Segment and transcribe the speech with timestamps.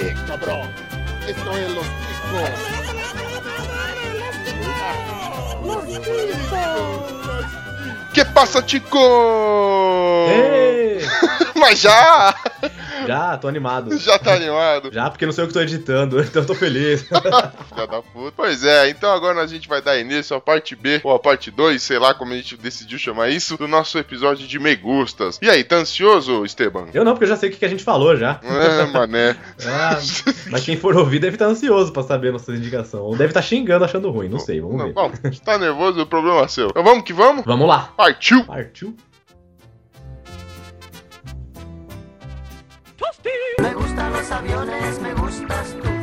[0.00, 0.70] Eh, cabrón.
[1.28, 2.50] Esto es los ticos.
[8.12, 8.98] Que passa, Tico?
[11.54, 12.34] Mas já!
[13.06, 13.96] Já, tô animado.
[13.98, 14.90] Já tá animado?
[14.92, 17.04] Já, porque não sei eu que tô editando, então eu tô feliz.
[17.80, 18.32] Filha da puta.
[18.36, 21.50] Pois é, então agora a gente vai dar início à parte B, ou à parte
[21.50, 25.38] 2, sei lá como a gente decidiu chamar isso, do nosso episódio de Megustas.
[25.42, 26.88] E aí, tá ansioso, Esteban?
[26.92, 28.40] Eu não, porque eu já sei o que a gente falou já.
[28.42, 29.36] É, mané.
[29.66, 29.98] Ah,
[30.50, 33.00] mas quem for ouvir deve estar ansioso pra saber a nossa indicação.
[33.02, 34.92] Ou deve estar xingando achando ruim, não sei, vamos Não, ver.
[34.92, 36.68] bom, se tá nervoso, o problema é seu.
[36.68, 37.44] Então vamos que vamos?
[37.44, 37.92] Vamos lá.
[37.96, 38.44] Partiu!
[38.44, 38.96] Partiu.
[43.58, 45.99] Me gustan los aviones, me gustas tú.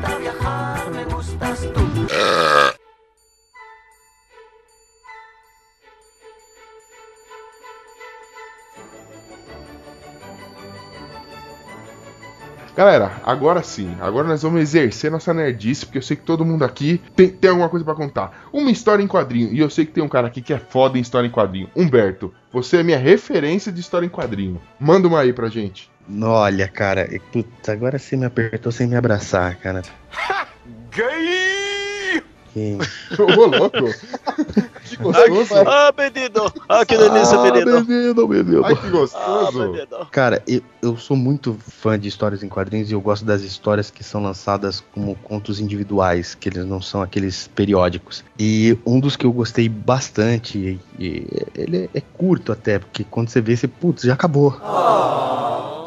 [0.00, 1.80] Gusta viajar, me gustas tú.
[12.74, 16.64] Galera, agora sim, agora nós vamos exercer nossa nerdice, porque eu sei que todo mundo
[16.64, 18.48] aqui tem, tem alguma coisa pra contar.
[18.50, 20.96] Uma história em quadrinho, e eu sei que tem um cara aqui que é foda
[20.96, 21.68] em história em quadrinho.
[21.76, 24.62] Humberto, você é minha referência de história em quadrinho.
[24.78, 25.90] Manda uma aí pra gente.
[26.22, 29.82] Olha, cara, e, puta, agora você me apertou sem me abraçar, cara.
[30.90, 32.22] Gay!
[32.52, 32.76] Que...
[33.22, 33.94] Ô, louco!
[34.84, 35.54] que gostoso!
[35.68, 36.52] Ah, menino!
[36.68, 37.84] Ah, que delícia, Ah, menino!
[37.84, 38.64] menino, menino.
[38.64, 39.70] Ai, que Ah, gostoso!
[39.70, 40.06] menino!
[40.10, 43.88] Cara, eu, eu sou muito fã de histórias em quadrinhos e eu gosto das histórias
[43.88, 48.24] que são lançadas como contos individuais, que eles não são aqueles periódicos.
[48.36, 53.04] E um dos que eu gostei bastante, e, e ele é, é curto até, porque
[53.04, 54.50] quando você vê, você, putz, já acabou.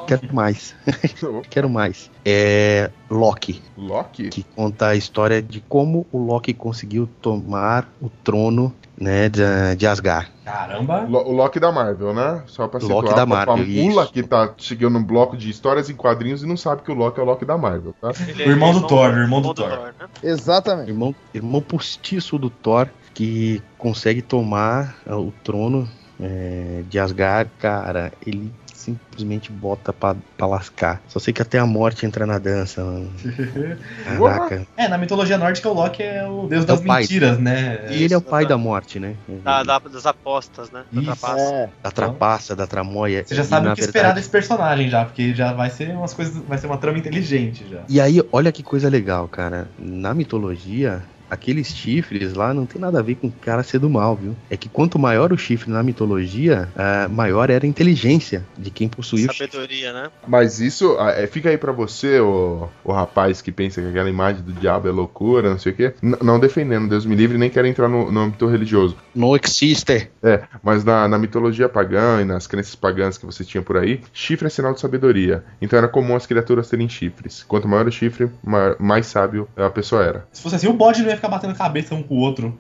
[0.08, 0.76] Quero mais.
[1.50, 2.10] Quero mais.
[2.26, 4.30] É Loki, Loki?
[4.30, 9.42] que conta a história de como o Loki conseguiu tomar o trono né, de,
[9.78, 10.32] de Asgard.
[10.46, 11.02] Caramba.
[11.10, 12.44] Lo- O Loki da Marvel, né?
[12.46, 14.12] Só pra Loki situar, da pra- pra Marvel, isso.
[14.12, 17.20] que tá chegando no bloco de histórias em quadrinhos e não sabe que o Loki
[17.20, 18.12] é o Loki da Marvel, tá?
[18.28, 19.70] Ele O irmão do Thor, o irmão do Thor.
[19.70, 19.92] né?
[20.22, 20.90] Exatamente.
[20.90, 25.88] Irmão, irmão postiço do Thor que consegue tomar ah, o trono
[26.22, 28.52] é, de Asgard, cara, ele
[28.84, 31.02] simplesmente bota pra, pra lascar.
[31.08, 33.12] Só sei que até a morte entra na dança, mano.
[34.18, 34.68] Caraca.
[34.78, 37.02] É, na mitologia nórdica o Loki é o deus das o pai.
[37.02, 37.88] mentiras, né?
[37.92, 39.16] E ele é o pai da- morte, né?
[39.44, 40.84] Da, da- das apostas, né?
[40.92, 41.12] Da Isso.
[41.12, 41.42] trapaça.
[41.54, 41.70] É.
[41.84, 43.24] Da trapaça, da tramóia.
[43.26, 45.70] Você já E, sabe na o que esperar verdade- desse personagem já, porque já vai
[45.70, 47.82] ser umas coisas, vai ser uma trama inteligente já.
[47.90, 49.68] E aí, olha que coisa legal, cara.
[49.78, 51.02] Na mitologia,
[51.34, 54.36] aqueles chifres lá não tem nada a ver com o cara ser do mal, viu?
[54.50, 58.88] É que quanto maior o chifre na mitologia, ah, maior era a inteligência de quem
[58.88, 59.52] possuía o chifre.
[59.52, 60.10] Sabedoria, né?
[60.28, 64.10] Mas isso ah, é, fica aí pra você, o, o rapaz que pensa que aquela
[64.10, 65.94] imagem do diabo é loucura, não sei o quê.
[66.02, 68.96] N- não defendendo, Deus me livre, nem quero entrar no, no âmbito religioso.
[69.16, 70.10] Não existe.
[70.22, 74.02] É, mas na, na mitologia pagã e nas crenças pagãs que você tinha por aí,
[74.14, 75.44] chifre é sinal de sabedoria.
[75.62, 77.44] Então era comum as criaturas terem chifres.
[77.48, 80.28] Quanto maior o chifre, maior- mais sábio a pessoa era.
[80.32, 82.58] Se fosse assim, o bode não ia ficar batendo cabeça um com o outro.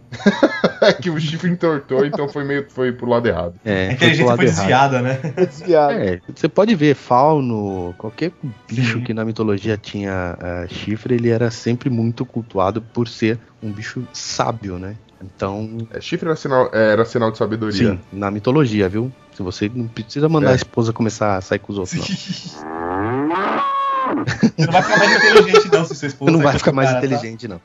[0.81, 3.55] É que o chifre entortou, então foi meio foi pro lado errado.
[3.65, 4.39] É, A lado foi errado.
[4.39, 5.19] desviada, né?
[5.35, 5.93] Desviado.
[5.93, 8.31] É, você pode ver fauno, qualquer
[8.69, 9.03] bicho Sim.
[9.03, 14.07] que na mitologia tinha ah, chifre, ele era sempre muito cultuado por ser um bicho
[14.13, 14.95] sábio, né?
[15.21, 17.91] Então, É, chifre era sinal, era sinal de sabedoria.
[17.93, 19.11] sim, na mitologia, viu?
[19.33, 20.53] Se você não precisa mandar É.
[20.53, 23.63] a esposa começar a sair com os outros, não.
[24.13, 26.31] Você não vai ficar mais inteligente, não, se sua esposa.
[26.31, 27.07] Não vai ficar mais cara, tá?
[27.07, 27.61] inteligente, não.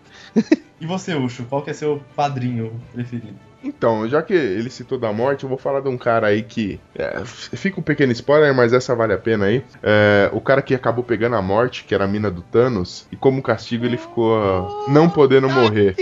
[0.80, 3.34] E você, Ucho, qual que é seu padrinho preferido?
[3.62, 6.78] Então, já que ele citou da morte, eu vou falar de um cara aí que.
[6.94, 9.64] é, fica um pequeno spoiler, mas essa vale a pena aí.
[9.82, 13.16] É, o cara que acabou pegando a morte, que era a mina do Thanos, e
[13.16, 15.96] como castigo ele ficou ah, não podendo morrer.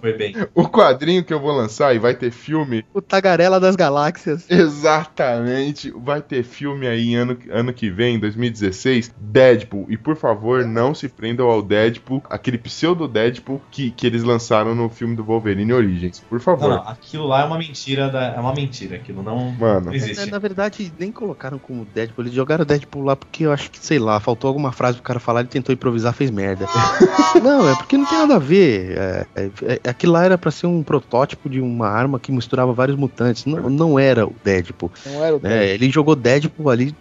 [0.00, 0.34] Foi bem.
[0.54, 2.84] O quadrinho que eu vou lançar e vai ter filme.
[2.94, 4.48] O Tagarela das Galáxias.
[4.50, 9.86] Exatamente, vai ter filme aí ano, ano que vem, 2016, Deadpool.
[9.88, 14.74] E por favor, não se prendam ao Deadpool, aquele pseudo Deadpool que, que eles lançaram
[14.74, 16.20] no filme do Wolverine Origins.
[16.20, 16.68] Por favor.
[16.68, 18.24] Não, não, aquilo lá é uma mentira, da...
[18.26, 19.80] é uma mentira, aquilo não, Mano.
[19.86, 20.30] não Na, existe.
[20.30, 22.24] na verdade, nem colocaram como Deadpool.
[22.24, 25.20] Eles jogaram Deadpool lá porque eu acho que, sei lá, faltou alguma frase pro cara
[25.20, 26.66] falar, ele tentou improvisar, fez merda.
[27.42, 28.96] não, é porque não tem nada a ver.
[28.96, 32.72] É, é, é- aquilo lá era pra ser um protótipo de uma arma que misturava
[32.72, 33.44] vários mutantes.
[33.46, 34.90] Não, não era o Deadpool.
[35.06, 36.94] Não era o É, ele jogou Deadpool ali,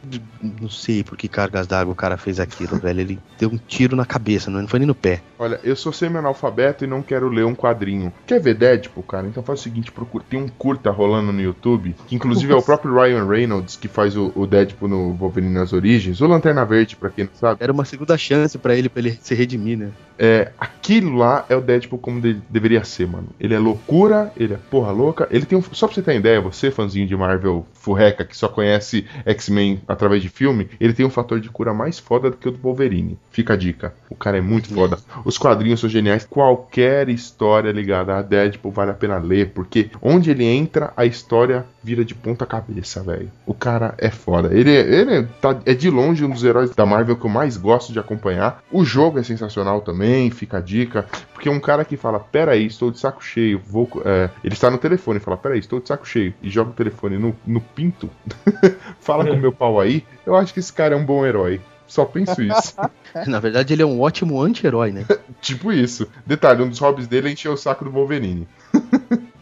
[0.61, 2.99] não sei por que cargas d'água o cara fez aquilo, velho.
[2.99, 5.21] Ele deu um tiro na cabeça, não foi nem no pé.
[5.37, 8.13] Olha, eu sou semi-analfabeto e não quero ler um quadrinho.
[8.25, 9.27] Quer ver Deadpool, cara?
[9.27, 10.23] Então faz o seguinte, procura.
[10.29, 14.15] Tem um curta rolando no YouTube, que inclusive é o próprio Ryan Reynolds que faz
[14.15, 16.21] o, o Deadpool no Wolverine nas origens.
[16.21, 17.63] O Lanterna Verde, pra quem não sabe.
[17.63, 19.91] Era uma segunda chance pra ele, pra ele se redimir, né?
[20.17, 23.29] É, aquilo lá é o Deadpool como de- deveria ser, mano.
[23.39, 25.27] Ele é loucura, ele é porra louca.
[25.31, 25.61] Ele tem um.
[25.61, 30.21] Só pra você ter ideia, você, fãzinho de Marvel furreca, que só conhece X-Men através
[30.21, 33.17] de filme, ele tem um fator de cura mais foda do que o do Wolverine.
[33.31, 33.93] Fica a dica.
[34.09, 34.97] O cara é muito foda.
[35.25, 36.25] Os quadrinhos são geniais.
[36.25, 41.65] Qualquer história ligada a Deadpool vale a pena ler, porque onde ele entra, a história
[41.83, 43.31] vira de ponta cabeça, velho.
[43.45, 44.53] O cara é foda.
[44.53, 47.91] Ele, ele tá, é de longe um dos heróis da Marvel que eu mais gosto
[47.91, 48.63] de acompanhar.
[48.71, 51.05] O jogo é sensacional também, fica a dica.
[51.33, 53.89] Porque um cara que fala, peraí, estou de saco cheio, vou.
[54.05, 56.73] é, ele está no telefone e fala, peraí, estou de saco cheio, e joga o
[56.73, 58.09] telefone no, no pinto,
[59.01, 61.59] fala com meu pau aí, eu acho que esse cara é um bom herói.
[61.85, 62.73] Só penso isso.
[63.27, 65.05] Na verdade, ele é um ótimo anti-herói, né?
[65.41, 66.07] tipo isso.
[66.25, 68.47] Detalhe, um dos hobbies dele é encher o saco do Wolverine.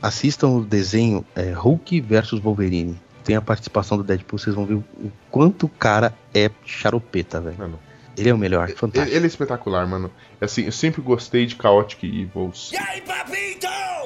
[0.01, 2.99] Assistam o desenho é, Hulk versus Wolverine.
[3.23, 4.83] Tem a participação do Deadpool, vocês vão ver o
[5.29, 7.57] quanto o cara é charopeta, velho.
[7.57, 7.79] Mano,
[8.17, 9.15] Ele é o melhor, Ele, fantástico.
[9.15, 10.11] ele é espetacular, mano.
[10.39, 12.71] Assim, eu sempre gostei de Chaotic Evils.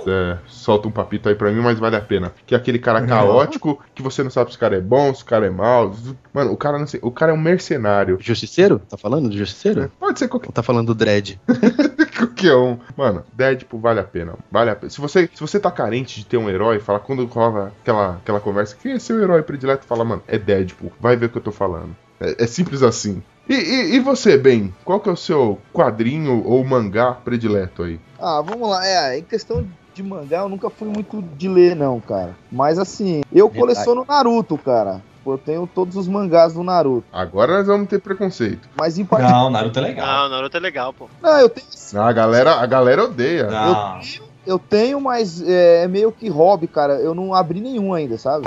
[0.08, 2.32] É, solta um papito aí pra mim, mas vale a pena.
[2.46, 5.24] Que é aquele cara caótico que você não sabe se o cara é bom, se
[5.24, 5.94] o cara é mau.
[6.34, 8.18] Mano, o cara não sei, o cara é um mercenário.
[8.20, 8.80] Justiceiro?
[8.90, 9.92] Tá falando do Justiceiro?
[10.00, 11.40] Pode ser qualquer, Ou tá falando do Dredd?
[12.18, 12.78] qualquer um.
[12.96, 14.34] Mano, Deadpool vale a pena.
[14.52, 14.90] Vale a pena.
[14.90, 18.40] Se você, se você tá carente de ter um herói, fala quando rola aquela, aquela
[18.40, 19.86] conversa, quem é seu herói predileto?
[19.86, 20.92] Fala, mano, é Deadpool.
[21.00, 21.96] Vai ver o que eu tô falando.
[22.20, 23.22] É, é simples assim.
[23.48, 24.74] E, e- e você, Ben?
[24.84, 28.00] Qual que é o seu quadrinho ou mangá predileto aí?
[28.20, 28.86] Ah, vamos lá.
[28.86, 32.36] É, em questão de mangá, eu nunca fui muito de ler, não, cara.
[32.52, 35.02] Mas assim, eu coleciono Naruto, cara.
[35.26, 37.08] Eu tenho todos os mangás do Naruto.
[37.12, 38.70] Agora nós vamos ter preconceito.
[38.78, 39.42] Mas em particular.
[39.42, 40.06] Não, Naruto é legal.
[40.06, 41.10] Não, Naruto é legal, pô.
[41.22, 41.66] Não, eu tenho,
[42.00, 43.50] A galera, a galera odeia.
[43.50, 44.00] Não.
[44.46, 46.96] eu tenho, mas é, é meio que hobby, cara.
[46.96, 48.46] Eu não abri nenhum ainda, sabe?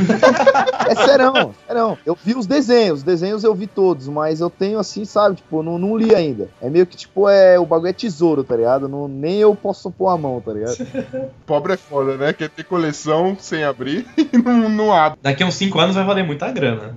[0.90, 1.98] É serão, serão.
[2.04, 5.36] Eu vi os desenhos, os desenhos eu vi todos, mas eu tenho assim, sabe?
[5.36, 6.48] Tipo, não, não li ainda.
[6.60, 8.88] É meio que, tipo, é o bagulho é tesouro, tá ligado?
[8.88, 10.76] Não, nem eu posso pôr a mão, tá ligado?
[11.46, 12.32] Pobre é foda, né?
[12.32, 15.18] Quer ter coleção sem abrir e não, não abre.
[15.22, 16.96] Daqui a uns 5 anos vai valer muita grana.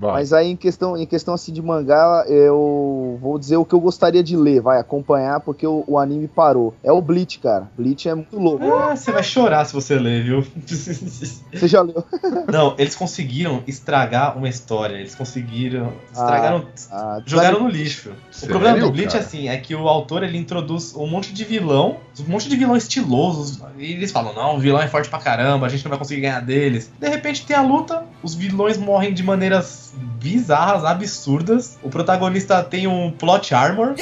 [0.00, 0.12] Vai.
[0.12, 3.80] Mas aí em questão, em questão assim de mangá, eu vou dizer o que eu
[3.80, 6.72] gostaria de ler, vai acompanhar, porque o, o anime parou.
[6.82, 7.70] É o Bleach, cara.
[7.76, 8.64] Bleach é muito louco.
[8.64, 10.40] Ah, você vai chorar se você ler, viu?
[11.52, 12.02] Você já leu?
[12.50, 14.96] Não, eles conseguiram estragar uma história.
[14.96, 15.92] Eles conseguiram.
[16.10, 16.64] Estragaram.
[16.90, 18.10] Ah, jogaram no lixo.
[18.10, 19.22] O Sério, problema do Bleach cara?
[19.22, 22.56] é assim, é que o autor ele introduz um monte de vilão, um monte de
[22.56, 25.90] vilão estilosos, e eles falam, não, o vilão é forte pra caramba, a gente não
[25.90, 26.90] vai conseguir ganhar deles.
[26.98, 31.78] De repente tem a luta, os vilões morrem de maneiras bizarras, absurdas.
[31.82, 33.94] O protagonista tem um plot armor.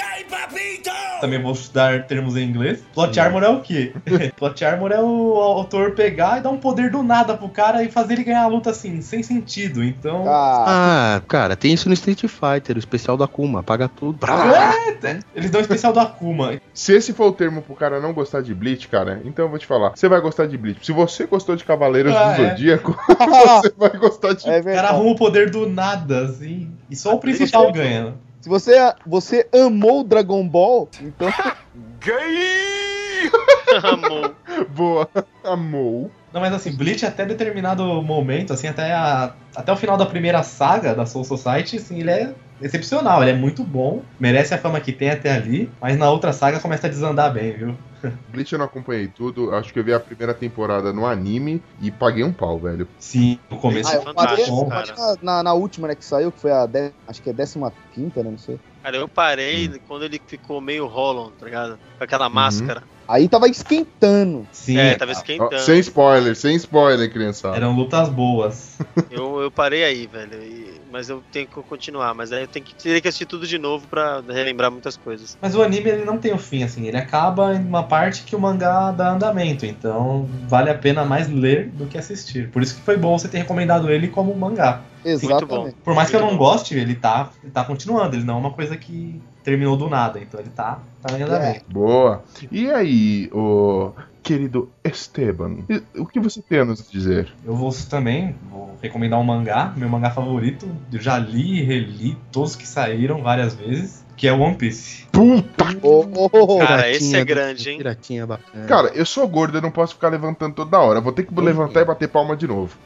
[1.20, 2.82] Também vou dar termos em inglês.
[2.94, 3.92] Plot armor é o quê?
[4.36, 7.90] plot armor é o autor pegar e dar um poder do nada pro cara e
[7.90, 9.82] fazer ele ganhar a luta assim, sem sentido.
[9.82, 10.24] Então.
[10.26, 14.18] Ah, Ah, cara, tem isso no Street Fighter, o especial da Akuma, paga tudo.
[14.26, 16.60] É, eles dão o especial do Akuma.
[16.72, 19.58] Se esse for o termo pro cara não gostar de Bleach, cara, então eu vou
[19.58, 19.90] te falar.
[19.96, 20.84] Você vai gostar de Bleach.
[20.84, 22.50] Se você gostou de Cavaleiros Ah, do é.
[22.50, 24.48] Zodíaco, você vai gostar de.
[24.48, 26.70] é O cara arruma o poder do nada, assim.
[26.90, 28.14] E só o principal ganha.
[28.48, 31.28] Se você, você amou Dragon Ball, então
[32.00, 33.28] Gay!
[33.92, 34.34] Amor.
[34.70, 35.08] Boa.
[35.44, 36.10] Amou.
[36.32, 40.42] Não, mas assim, Bleach até determinado momento, assim, até, a- até o final da primeira
[40.42, 44.80] saga da Soul Society, assim, ele é excepcional, ele é muito bom, merece a fama
[44.80, 47.76] que tem até ali, mas na outra saga começa a desandar bem, viu?
[48.28, 49.54] Bleach eu não acompanhei tudo.
[49.54, 52.88] Acho que eu vi a primeira temporada no anime e paguei um pau, velho.
[52.98, 54.96] Sim, no começo ah, é parei, fantástico, eu fantástico.
[54.96, 55.06] cara.
[55.08, 57.34] parei na, na, na última, né, que saiu, que foi a dez- acho que é
[57.34, 57.60] 15
[57.92, 58.58] quinta, né, não sei.
[58.82, 61.78] Cara, eu parei quando ele ficou meio Holland, tá ligado?
[61.98, 62.82] Com aquela máscara.
[63.06, 64.46] Aí tava esquentando.
[64.52, 65.58] Sim, É, tava esquentando.
[65.60, 67.56] sem spoiler, sem spoiler, criançada.
[67.56, 68.76] eram lutas boas.
[69.10, 70.42] Eu, eu parei aí, velho.
[70.42, 72.12] e- mas eu tenho que continuar.
[72.12, 75.38] Mas aí eu tenho que, teria que assistir tudo de novo pra relembrar muitas coisas.
[75.40, 78.34] Mas o anime ele não tem o fim, assim, ele acaba em uma parte que
[78.34, 82.50] o mangá dá andamento, então vale a pena mais ler do que assistir.
[82.50, 84.82] Por isso que foi bom você ter recomendado ele como mangá.
[85.04, 85.76] Exatamente.
[85.84, 88.52] Por mais que eu não goste, ele tá, ele tá continuando, ele não é uma
[88.52, 91.64] coisa que terminou do nada, então ele tá, tá em andamento.
[91.70, 92.24] Boa.
[92.50, 95.58] E aí, o querido Esteban,
[95.96, 97.32] o que você tem a nos dizer?
[97.46, 100.68] Eu vou também vou recomendar um mangá, meu mangá favorito.
[100.92, 105.06] Eu já li e reli todos que saíram várias vezes, que é One Piece.
[105.12, 105.64] Puta!
[105.82, 107.78] Ô, ô, ô, Cara, esse é grande, hein?
[107.78, 108.66] Piratinha bacana.
[108.66, 111.00] Cara, eu sou gordo, eu não posso ficar levantando toda hora.
[111.00, 112.76] Vou ter que levantar e bater palma de novo.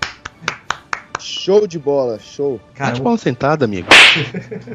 [1.19, 2.61] show de bola, show.
[2.75, 3.89] Cara, Bate palma sentada, amigo.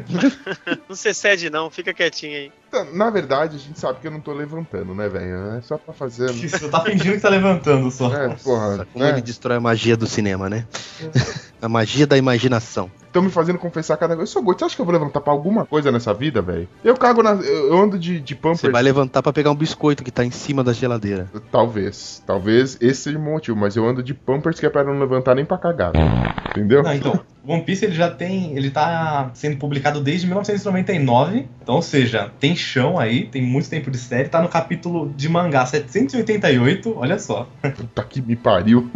[0.88, 1.69] Não se cede, não.
[1.69, 2.51] Fica quietinho aí.
[2.93, 5.57] Na verdade, a gente sabe que eu não tô levantando, né, velho?
[5.57, 6.31] É só pra fazer.
[6.31, 8.13] você tá fingindo que tá levantando só.
[8.13, 8.86] É, porra.
[8.91, 9.12] Como né?
[9.12, 10.65] ele destrói a magia do cinema, né?
[11.62, 12.91] a magia da imaginação.
[13.05, 14.29] estão me fazendo confessar cada vez.
[14.29, 16.67] Eu sou gordo, você acha que eu vou levantar pra alguma coisa nessa vida, velho?
[16.83, 17.31] Eu cago na.
[17.31, 18.62] Eu ando de, de pampers.
[18.62, 21.29] Você vai levantar pra pegar um biscoito que tá em cima da geladeira.
[21.51, 22.21] Talvez.
[22.25, 25.36] Talvez esse seja o motivo, mas eu ando de pampers que é pra não levantar
[25.36, 25.93] nem pra cagar.
[25.93, 26.07] velho.
[26.51, 26.83] Entendeu?
[26.83, 28.56] Não, então, One Piece ele já tem.
[28.58, 31.48] Ele tá sendo publicado desde 1999.
[31.62, 34.27] Então, ou seja, tem chão aí, tem muito tempo de série.
[34.27, 37.48] Tá no capítulo de mangá 788, olha só.
[37.75, 38.92] Puta que me pariu.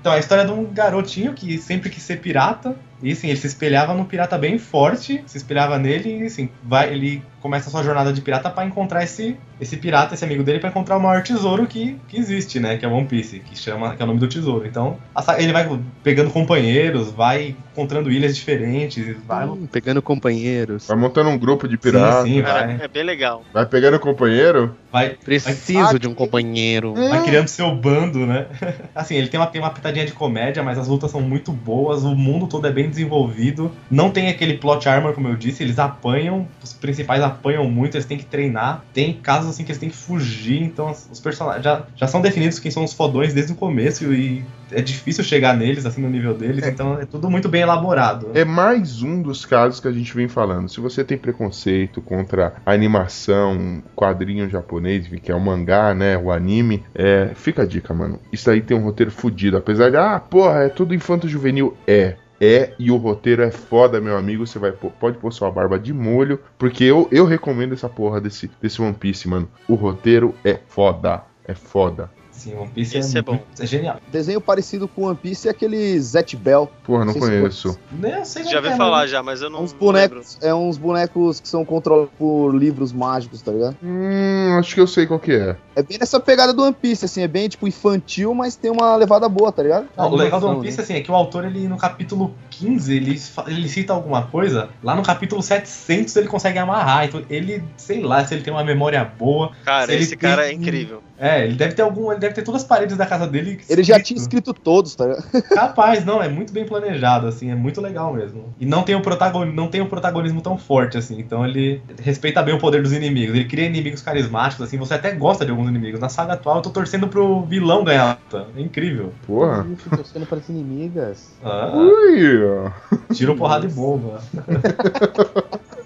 [0.00, 2.76] Então, é a história de um garotinho que sempre quis ser pirata.
[3.02, 6.92] E assim, ele se espelhava num pirata bem forte, se espelhava nele e assim, vai,
[6.92, 10.58] ele começa a sua jornada de pirata pra encontrar esse, esse pirata, esse amigo dele,
[10.58, 12.76] pra encontrar o maior tesouro que, que existe, né?
[12.76, 14.66] Que é One Piece, que chama, que é o nome do tesouro.
[14.66, 15.68] Então, a ele vai
[16.02, 19.46] pegando companheiros, vai encontrando ilhas diferentes, vai.
[19.46, 20.86] Hum, pegando companheiros.
[20.86, 22.24] Vai montando um grupo de pirata.
[22.24, 22.78] Sim, sim, vai.
[22.80, 23.44] é bem legal.
[23.52, 24.76] Vai pegando companheiro.
[24.90, 26.94] vai Preciso de um companheiro.
[26.94, 28.46] Vai criando seu bando, né?
[28.94, 32.02] Assim, ele tem uma, tem uma pitadinha de comédia, mas as lutas são muito boas,
[32.02, 33.70] o mundo todo é bem desenvolvido.
[33.90, 38.06] Não tem aquele plot armor, como eu disse, eles apanham, os principais apanham muito, eles
[38.06, 38.84] têm que treinar.
[38.92, 42.58] Tem casos assim que eles têm que fugir, então os personagens já, já são definidos
[42.58, 46.34] quem são os fodões desde o começo e é difícil chegar neles, assim, no nível
[46.34, 48.30] deles, então é tudo muito bem elaborado.
[48.34, 50.68] É mais um dos casos que a gente vem falando.
[50.68, 56.16] Se você tem preconceito contra a animação, quadrinho japonês, que é o mangá, né?
[56.16, 58.20] O anime, é, fica a dica, mano.
[58.32, 59.56] Isso aí tem um roteiro fudido.
[59.56, 61.76] Apesar de, ah, porra, é tudo infanto juvenil.
[61.86, 62.16] É.
[62.40, 64.46] É, e o roteiro é foda, meu amigo.
[64.46, 68.50] Você vai pode pôr sua barba de molho, porque eu, eu recomendo essa porra desse,
[68.60, 69.48] desse One Piece, mano.
[69.66, 71.22] O roteiro é foda.
[71.44, 72.10] É foda.
[72.38, 73.32] Sim, One Piece Esse é bom.
[73.32, 73.96] muito- é genial.
[74.10, 76.70] Desenho parecido com One Piece é aquele Zet Bell.
[76.84, 77.78] Porra, não Não sei se conheço.
[77.92, 80.16] Nem eu sei Já ouvi é, falar mas- já, mas eu não, uns não lembro.
[80.20, 83.76] bonecos, é uns bonecos que são controlados por livros mágicos, tá ligado?
[83.82, 85.56] Hum, acho que eu sei qual que é.
[85.74, 88.94] É bem nessa pegada do One Piece, assim, é bem tipo infantil, mas tem uma
[88.96, 89.88] levada boa, tá ligado?
[89.96, 90.82] Não, o legal do One Animação, Piece né?
[90.84, 94.94] assim, é que o autor, ele no capítulo 15, ele, ele cita alguma coisa, lá
[94.94, 97.04] no capítulo 700 ele consegue amarrar.
[97.06, 99.50] Então ele, sei lá, se ele tem uma memória boa.
[99.64, 101.02] Cara, Se ele esse cara é tem- incrível.
[101.18, 102.12] É, ele deve ter algum.
[102.12, 103.60] Ele deve ter todas as paredes da casa dele.
[103.68, 104.06] Ele já escrito.
[104.06, 105.42] tinha escrito todos, tá ligado?
[105.50, 108.54] Capaz, não, é muito bem planejado, assim, é muito legal mesmo.
[108.60, 112.42] E não tem o protagonismo, não tem o protagonismo tão forte, assim, então ele respeita
[112.42, 113.34] bem o poder dos inimigos.
[113.34, 115.98] Ele cria inimigos carismáticos, assim, você até gosta de alguns inimigos.
[115.98, 118.46] Na saga atual eu tô torcendo pro vilão ganhar a luta.
[118.56, 119.12] É incrível.
[119.26, 119.66] Porra.
[119.90, 121.32] Torcendo para as inimigas.
[121.42, 122.70] Ah, Ui, ó.
[123.12, 124.20] tira porrada e bomba.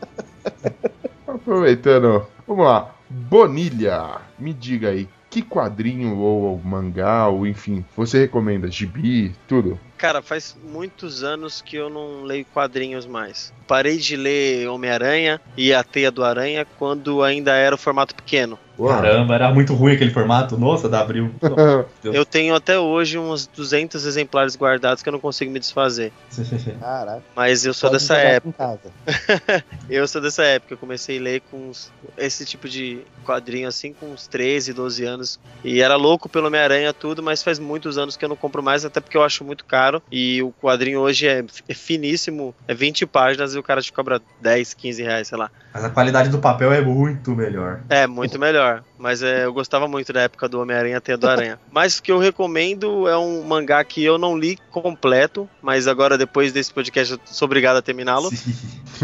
[1.27, 2.95] Aproveitando, vamos lá.
[3.09, 8.71] Bonilha, me diga aí, que quadrinho ou mangá, ou enfim, você recomenda?
[8.71, 9.81] Gibi, tudo?
[10.03, 13.53] Cara, faz muitos anos que eu não leio quadrinhos mais.
[13.69, 18.59] Parei de ler Homem-Aranha e a Teia do Aranha quando ainda era o formato pequeno.
[18.89, 20.59] Caramba, era muito ruim aquele formato.
[20.59, 21.33] Nossa, da Abril.
[22.03, 26.13] Eu tenho até hoje uns 200 exemplares guardados que eu não consigo me desfazer.
[26.81, 27.23] Caraca.
[27.37, 28.81] Mas eu sou Pode dessa época.
[29.89, 30.75] Eu sou dessa época.
[30.75, 35.05] Eu comecei a ler com uns- esse tipo de quadrinho assim com uns 13, 12
[35.05, 35.39] anos.
[35.63, 38.85] E era louco pelo Homem-Aranha tudo, mas faz muitos anos que eu não compro mais,
[38.85, 39.92] até porque eu acho muito caro.
[40.11, 44.21] E o quadrinho hoje é, é finíssimo, é 20 páginas e o cara te cobra
[44.41, 45.51] 10, 15 reais, sei lá.
[45.75, 47.81] Mas a qualidade do papel é muito melhor.
[47.89, 48.85] É, muito melhor.
[48.99, 51.59] Mas é, eu gostava muito da época do Homem-Aranha Teia do Aranha.
[51.73, 56.19] Mas o que eu recomendo é um mangá que eu não li completo, mas agora
[56.19, 58.31] depois desse podcast eu sou obrigado a terminá-lo,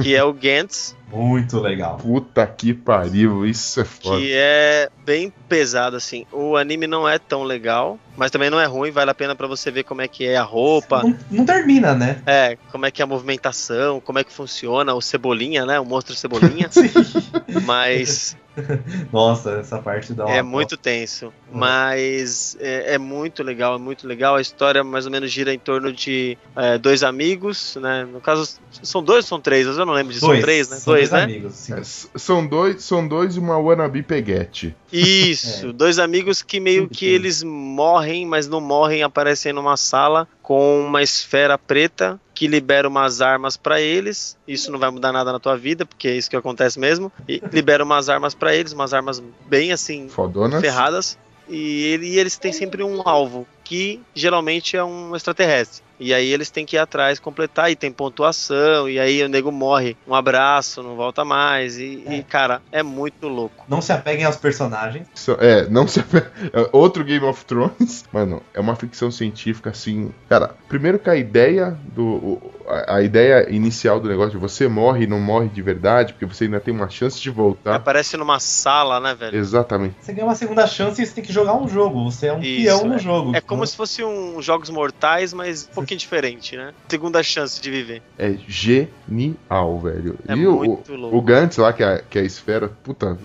[0.03, 1.97] que é o Gantz, Muito legal.
[1.97, 4.19] Puta que pariu, isso é foda.
[4.19, 6.27] que é bem pesado assim.
[6.31, 9.47] O anime não é tão legal, mas também não é ruim, vale a pena pra
[9.47, 12.23] você ver como é que é a roupa, Não, não termina, né?
[12.27, 15.81] é, como é que é a movimentação, como é que funciona o Cebolinha, né?
[15.81, 16.69] O monstro Cebolinha.
[17.65, 18.37] Mas
[19.13, 24.37] Nossa, essa parte da É muito tenso, mas é, é muito legal, é muito legal.
[24.37, 28.07] A história mais ou menos gira em torno de é, dois amigos, né?
[28.11, 29.67] No caso, são dois ou são três?
[29.67, 30.21] Eu não lembro disso.
[30.21, 30.77] São Dois, três, né?
[30.77, 31.23] são dois, né?
[31.23, 31.73] amigos, sim.
[31.75, 34.75] É, são dois, são dois e uma wannabe peguete.
[34.93, 40.85] Isso, dois amigos que meio que eles morrem, mas não morrem, aparecem numa sala com
[40.87, 44.37] uma esfera preta que libera umas armas pra eles.
[44.47, 47.13] Isso não vai mudar nada na tua vida, porque é isso que acontece mesmo.
[47.29, 50.61] E libera umas armas pra eles, umas armas bem assim Fodonas.
[50.61, 51.19] ferradas.
[51.49, 55.83] E, ele- e eles têm sempre um alvo, que geralmente é um extraterrestre.
[56.01, 59.51] E aí eles têm que ir atrás, completar, e tem pontuação, e aí o nego
[59.51, 61.79] morre, um abraço, não volta mais.
[61.79, 63.65] E, e, cara, é muito louco.
[63.69, 65.07] Não se apeguem aos personagens.
[65.15, 65.99] Isso- É, não se.
[66.53, 68.05] É outro Game of Thrones.
[68.13, 70.11] Mano, é uma ficção científica assim.
[70.29, 72.05] Cara, primeiro que a ideia do.
[72.05, 76.13] o- A, a ideia inicial do negócio de você morre e não morre de verdade,
[76.13, 77.75] porque você ainda tem uma chance de voltar.
[77.75, 79.35] Aparece numa sala, né, velho?
[79.39, 79.95] Exatamente.
[80.03, 82.05] Você ganha uma segunda chance e você tem que jogar um jogo.
[82.11, 83.35] Você é um Isso, peão no jogo.
[83.35, 86.75] É como se fosse um Jogos Mortais, mas um pouquinho diferente, né?
[86.89, 88.03] Segunda chance de viver.
[88.19, 90.19] É genial, velho.
[90.29, 91.17] É e o, muito o, louco.
[91.17, 93.17] o Gantz lá, que é, a- que é a esfera, puta,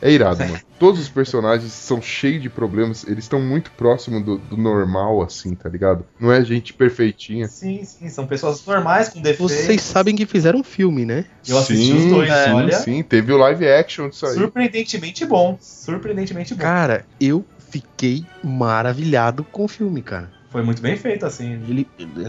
[0.00, 0.60] é, é irado, mano.
[0.78, 5.54] Todos os personagens são cheios de problemas, eles estão muito próximos do, do normal, assim,
[5.54, 6.04] tá ligado?
[6.18, 7.46] Não é gente perfeitinha.
[7.46, 9.52] Sim, sim, são pessoas normais com defeitos.
[9.52, 11.26] Vocês sabem que fizeram um filme, né?
[11.46, 12.72] Eu assisti os dois, sim, olha.
[12.78, 14.34] sim, teve o live action disso aí.
[14.34, 15.56] Surpreendentemente bom.
[15.60, 16.62] Surpreendentemente bom.
[16.62, 20.41] Cara, eu fiquei maravilhado com o filme, cara.
[20.52, 21.54] Foi muito bem feito, assim.
[21.66, 21.88] Ele,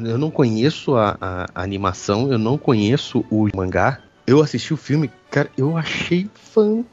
[0.09, 3.99] eu não conheço a, a- animação, eu não conheço o mangá.
[4.25, 6.87] Eu assisti o filme, cara, eu achei fantástico,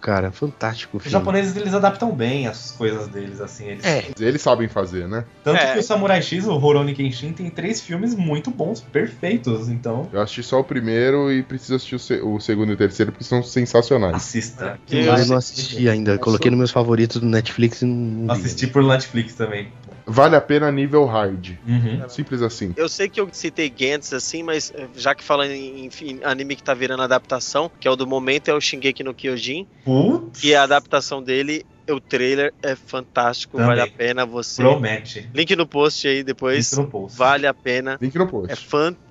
[0.00, 0.30] cara.
[0.32, 3.66] Fantástico Os japoneses, eles adaptam bem as coisas deles, assim.
[3.66, 3.84] Eles...
[3.84, 4.04] É.
[4.18, 5.24] Eles sabem fazer, né?
[5.42, 5.72] Tanto É.
[5.74, 9.68] que o Samurai X, o Rurouni Kenshin, tem três filmes muito bons, perfeitos.
[9.68, 12.76] Então, Eu assisti só o primeiro e preciso assistir o, se- o segundo e o
[12.76, 14.14] terceiro porque são sensacionais.
[14.16, 14.78] assista.
[14.90, 16.18] Eu Eu, sei não assisti ainda.
[16.18, 18.32] Coloquei nos meus favoritos do Netflix e não.
[18.34, 19.68] Assisti por Netflix também.
[20.06, 21.52] Vale a pena nível hard.
[21.66, 22.06] Uhum.
[22.10, 22.74] Simples assim.
[22.76, 26.56] Eu sei que eu citei Gantz assim, mas eh, já que falando em, em anime
[26.56, 29.66] que tá virando adaptação, que é o do momento, é o Shingeki no Kyojin.
[29.84, 33.68] Putz, E a adaptação dele, o trailer é fantástico, Também.
[33.76, 34.62] vale a pena você.
[34.62, 35.28] promete.
[35.34, 36.66] Link no post aí depois.
[36.66, 37.16] Isso no post.
[37.16, 37.98] Vale a pena.
[38.00, 38.52] Link no post.
[38.52, 39.03] É fantástico.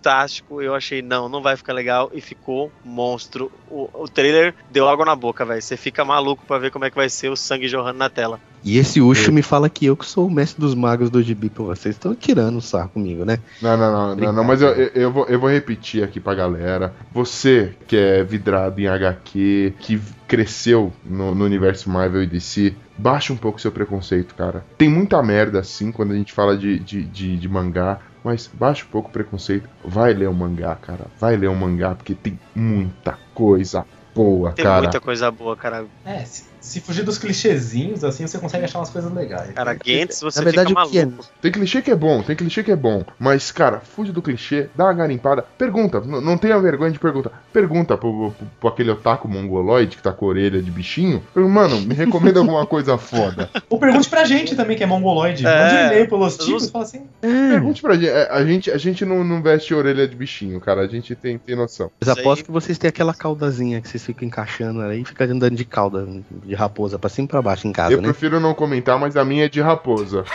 [0.61, 2.09] Eu achei, não, não vai ficar legal.
[2.13, 3.51] E ficou monstro.
[3.69, 5.61] O, o trailer deu água na boca, velho.
[5.61, 8.39] Você fica maluco pra ver como é que vai ser o sangue jorrando na tela.
[8.63, 11.49] E esse Ucho me fala que eu que sou o mestre dos magos do Gibi.
[11.49, 13.39] Pô, vocês estão tirando o sarro comigo, né?
[13.61, 16.33] Não, não, não, não, não, mas eu, eu, eu vou, eu vou repetir aqui pra
[16.33, 16.93] galera.
[17.13, 23.33] Você que é vidrado em HQ, que cresceu no, no universo Marvel e DC, baixa
[23.33, 24.65] um pouco seu preconceito, cara.
[24.77, 27.99] Tem muita merda assim quando a gente fala de, de, de, de mangá.
[28.23, 29.69] Mas baixa um pouco o preconceito.
[29.83, 31.05] Vai ler o mangá, cara.
[31.19, 34.83] Vai ler o mangá, porque tem muita coisa boa, Tem cara.
[34.83, 35.85] muita coisa boa, cara.
[36.05, 39.51] É, se, se fugir dos clichêzinhos, assim, você consegue achar umas coisas legais.
[39.51, 41.05] Cara, Gantz, você Na verdade, fica o que é?
[41.05, 41.25] maluco.
[41.41, 43.03] Tem clichê que é bom, tem clichê que é bom.
[43.19, 47.43] Mas, cara, fuge do clichê, dá uma garimpada, pergunta, não tenha vergonha de perguntar.
[47.51, 51.21] Pergunta pro, pro, pro aquele otaku mongoloide que tá com a orelha de bichinho.
[51.35, 53.49] Mano, me recomenda alguma coisa foda.
[53.69, 55.45] Ou pergunte pra gente também, que é mongoloide.
[55.45, 55.49] É.
[55.63, 57.01] Mande um e-mail pelos Os- tipos e fala assim.
[57.21, 58.07] Pergunte pra gente.
[58.09, 60.81] É, A gente, a gente não, não veste orelha de bichinho, cara.
[60.81, 61.91] A gente tem, tem noção.
[61.99, 65.55] Mas aposto que vocês têm aquela caudazinha que vocês ficam encaixando aí e ficam andando
[65.55, 66.07] de cauda
[66.45, 68.07] de raposa pra cima e pra baixo em casa, Eu né?
[68.09, 70.23] prefiro não comentar, mas a minha é de raposa.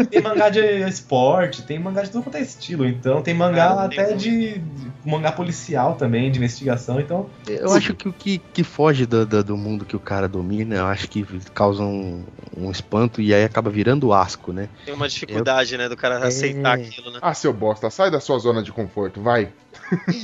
[0.09, 2.87] Tem mangá de esporte, tem mangá de tudo quanto é estilo.
[2.87, 4.61] Então, tem mangá Cara, até tem- de.
[5.03, 6.99] mangá policial também, de investigação.
[6.99, 10.27] Então, Eu acho que o que, que foge do, do, do mundo que o cara
[10.27, 12.23] domina, eu acho que causa um,
[12.55, 14.69] um espanto e aí acaba virando asco, né?
[14.85, 16.27] Tem uma dificuldade, né, do cara É.
[16.27, 17.19] aceitar aquilo, né?
[17.21, 19.49] Ah, seu bosta, sai da sua zona de conforto, vai.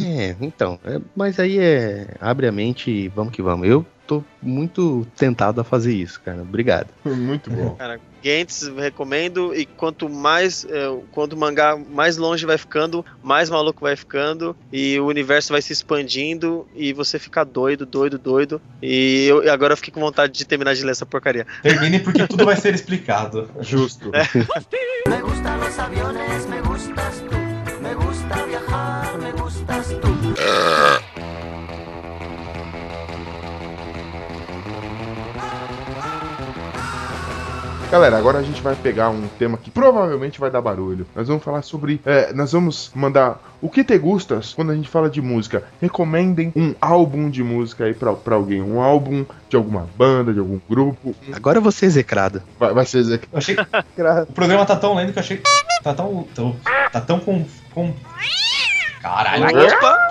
[0.03, 0.79] É, então.
[0.83, 2.15] é, mas aí é.
[2.19, 3.67] Abre a mente e vamos que vamos.
[3.67, 6.41] Eu tô muito tentado a fazer isso, cara.
[6.41, 6.87] Obrigado.
[7.05, 7.75] Muito bom.
[7.79, 13.49] Cara, Gantz recomendo e quanto mais é, quanto o mangá mais longe vai ficando, mais
[13.49, 18.61] maluco vai ficando e o universo vai se expandindo e você fica doido, doido, doido.
[18.81, 21.45] E eu agora eu fiquei com vontade de terminar de ler essa porcaria.
[21.61, 23.49] termine porque tudo vai ser explicado.
[23.61, 24.11] Justo.
[25.07, 27.35] Me gustan los aviones, me gustas tú.
[27.81, 29.17] Me gusta viajar,
[29.61, 30.33] tú.
[37.91, 41.05] Galera, agora a gente vai pegar um tema que provavelmente vai dar barulho.
[41.15, 42.01] Nós vamos falar sobre.
[42.03, 45.63] é, nós vamos mandar o que te gustas quando a gente fala de música.
[45.79, 48.63] Recomendem um álbum de música aí pra, pra alguém.
[48.63, 51.13] Um álbum de alguma banda, de algum grupo.
[51.31, 52.41] Agora eu vou ser execrado.
[52.57, 53.21] Vai, vai ser.
[53.31, 55.39] Eu achei o programa tá tão lento que eu achei.
[55.83, 56.27] Tá tão.
[56.33, 56.55] tão-
[56.91, 57.45] tá tão com.
[57.75, 57.93] com...
[59.03, 59.43] Caralho!
[59.67, 60.07] Opa!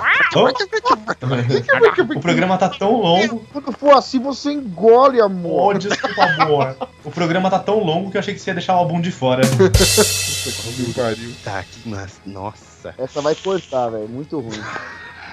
[2.15, 3.41] o programa tá tão longo.
[3.51, 5.79] Quando for assim, você engole, Oh, amor.
[5.79, 6.77] desculpa, amor.
[7.03, 9.11] O programa tá tão longo que eu achei que você ia deixar o álbum de
[9.11, 9.41] fora.
[9.47, 11.33] Que pariu.
[11.43, 11.89] Tá, que
[12.27, 12.95] nossa.
[12.99, 14.09] Essa vai cortar, velho.
[14.09, 14.61] Muito ruim.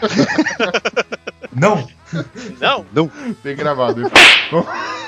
[1.51, 1.87] Não!
[2.91, 3.09] Não,
[3.43, 4.11] Tem gravado isso.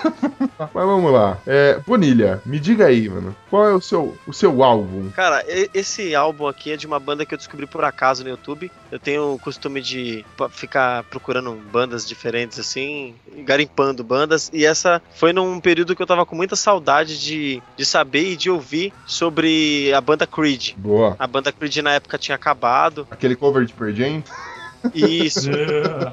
[0.57, 1.37] Mas vamos lá.
[1.45, 3.35] É, Bonilha, me diga aí, mano.
[3.49, 5.09] Qual é o seu, o seu álbum?
[5.11, 8.71] cara, esse álbum aqui é de uma banda que eu descobri por acaso no YouTube.
[8.91, 14.49] Eu tenho o costume de ficar procurando bandas diferentes assim, garimpando bandas.
[14.53, 18.37] E essa foi num período que eu tava com muita saudade de, de saber e
[18.37, 20.73] de ouvir sobre a banda Creed.
[20.77, 21.15] Boa.
[21.17, 23.07] A banda Creed na época tinha acabado.
[23.09, 24.23] Aquele cover de Pearl Jam?
[24.93, 25.49] Isso,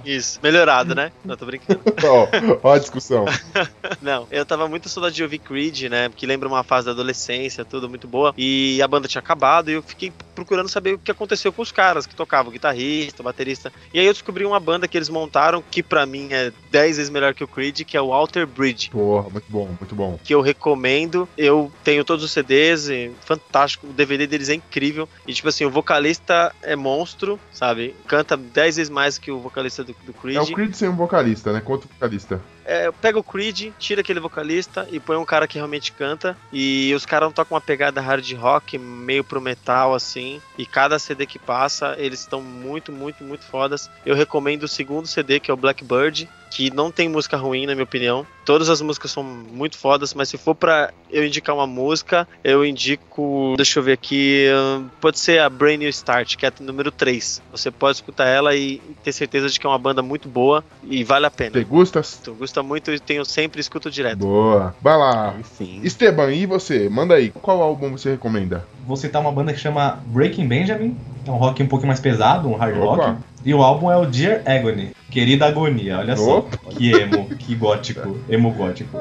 [0.05, 0.39] isso.
[0.43, 1.13] Melhorado, né?
[1.25, 1.81] Não, tô brincando.
[2.05, 2.29] Ó,
[2.63, 3.25] ó a discussão.
[4.03, 6.11] Não, eu tava muito saudade de ouvir Creed, né?
[6.15, 8.35] Que lembra uma fase da adolescência, tudo muito boa.
[8.37, 11.73] E a banda tinha acabado e eu fiquei procurando saber o que aconteceu com os
[11.73, 13.73] caras que tocavam, guitarrista, baterista.
[13.93, 17.11] E aí eu descobri uma banda que eles montaram que pra mim é 10 vezes
[17.11, 18.91] melhor que o Creed, que é o Alter Bridge.
[18.91, 20.19] Porra, muito bom, muito bom.
[20.23, 21.29] Que eu recomendo.
[21.37, 23.89] Eu tenho todos os CDs, e fantástico.
[23.89, 25.09] O DVD deles é incrível.
[25.27, 27.95] E, tipo assim, o vocalista é monstro, sabe?
[28.07, 30.37] Canta 10 vezes mais que o vocalista do, do Creed.
[30.37, 31.61] É o Creed sem um vocalista, né?
[31.61, 32.41] Quanto vocalista?
[32.71, 36.37] É, pega o Creed, tira aquele vocalista e põe um cara que realmente canta.
[36.53, 40.39] E os caras tocam uma pegada hard rock, meio pro metal, assim.
[40.59, 43.91] E cada CD que passa, eles estão muito, muito, muito fodas.
[44.05, 47.75] Eu recomendo o segundo CD, que é o Blackbird, que não tem música ruim, na
[47.75, 48.27] minha opinião.
[48.45, 52.65] Todas as músicas são muito fodas, mas se for pra eu indicar uma música, eu
[52.65, 53.55] indico.
[53.57, 54.47] Deixa eu ver aqui.
[54.55, 57.43] hum, Pode ser a Brain New Start, que é a número 3.
[57.53, 61.05] Você pode escutar ela e ter certeza de que é uma banda muito boa e
[61.05, 61.53] vale a pena.
[61.53, 62.19] Te gustas?
[62.25, 64.19] Tu gosta muito e tenho sempre escuto direto.
[64.19, 64.75] Boa.
[64.81, 65.35] Vai lá.
[65.39, 65.81] Enfim.
[65.83, 66.89] Esteban, e você?
[66.89, 67.31] Manda aí.
[67.31, 68.65] Qual álbum você recomenda?
[68.87, 70.97] Vou citar uma banda que chama Breaking Benjamin.
[71.27, 73.07] É um rock um pouquinho mais pesado, um hard Opa.
[73.07, 73.19] rock.
[73.45, 74.91] E o álbum é o Dear Agony.
[75.11, 76.39] Querida Agonia, olha só.
[76.39, 76.59] Opa.
[76.71, 78.19] Que emo, que gótico.
[78.29, 78.99] Emo gótico.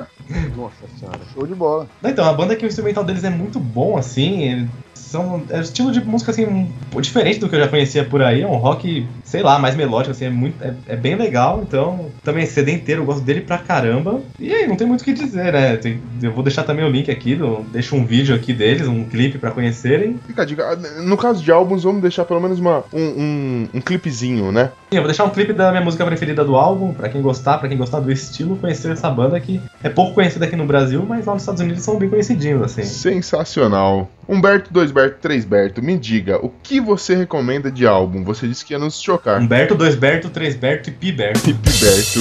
[0.55, 1.87] Nossa senhora, show de bola.
[2.03, 4.69] Então, a banda que o instrumental deles é muito bom, assim.
[5.17, 6.69] São, é um estilo de música assim,
[7.01, 8.41] diferente do que eu já conhecia por aí.
[8.41, 11.63] É um rock, sei lá, mais melódico, assim, é, muito, é, é bem legal.
[11.67, 14.21] Então, também CD inteiro, eu gosto dele pra caramba.
[14.39, 15.75] E aí, não tem muito o que dizer, né?
[15.77, 19.03] Tem- eu vou deixar também o link aqui, do, deixo um vídeo aqui deles, um
[19.05, 20.17] clipe pra conhecerem.
[20.27, 20.63] Fica a dica.
[20.71, 24.69] Ah, No caso de álbuns, vamos deixar pelo menos uma, um, um, um clipezinho, né?
[24.89, 27.57] Sim, eu vou deixar um clipe da minha música preferida do álbum, pra quem gostar,
[27.57, 31.05] pra quem gostar do estilo, conhecer essa banda que é pouco conhecida aqui no Brasil,
[31.05, 32.83] mas lá nos Estados Unidos são bem conhecidinhos, assim.
[32.83, 34.09] Sensacional.
[34.29, 38.23] Humberto, dois Berto, três Berto, me diga, o que você recomenda de álbum?
[38.23, 39.41] Você disse que ia nos chocar.
[39.41, 41.53] Humberto, dois Berto, três Berto e Pi Berto.
[41.53, 42.19] Berto.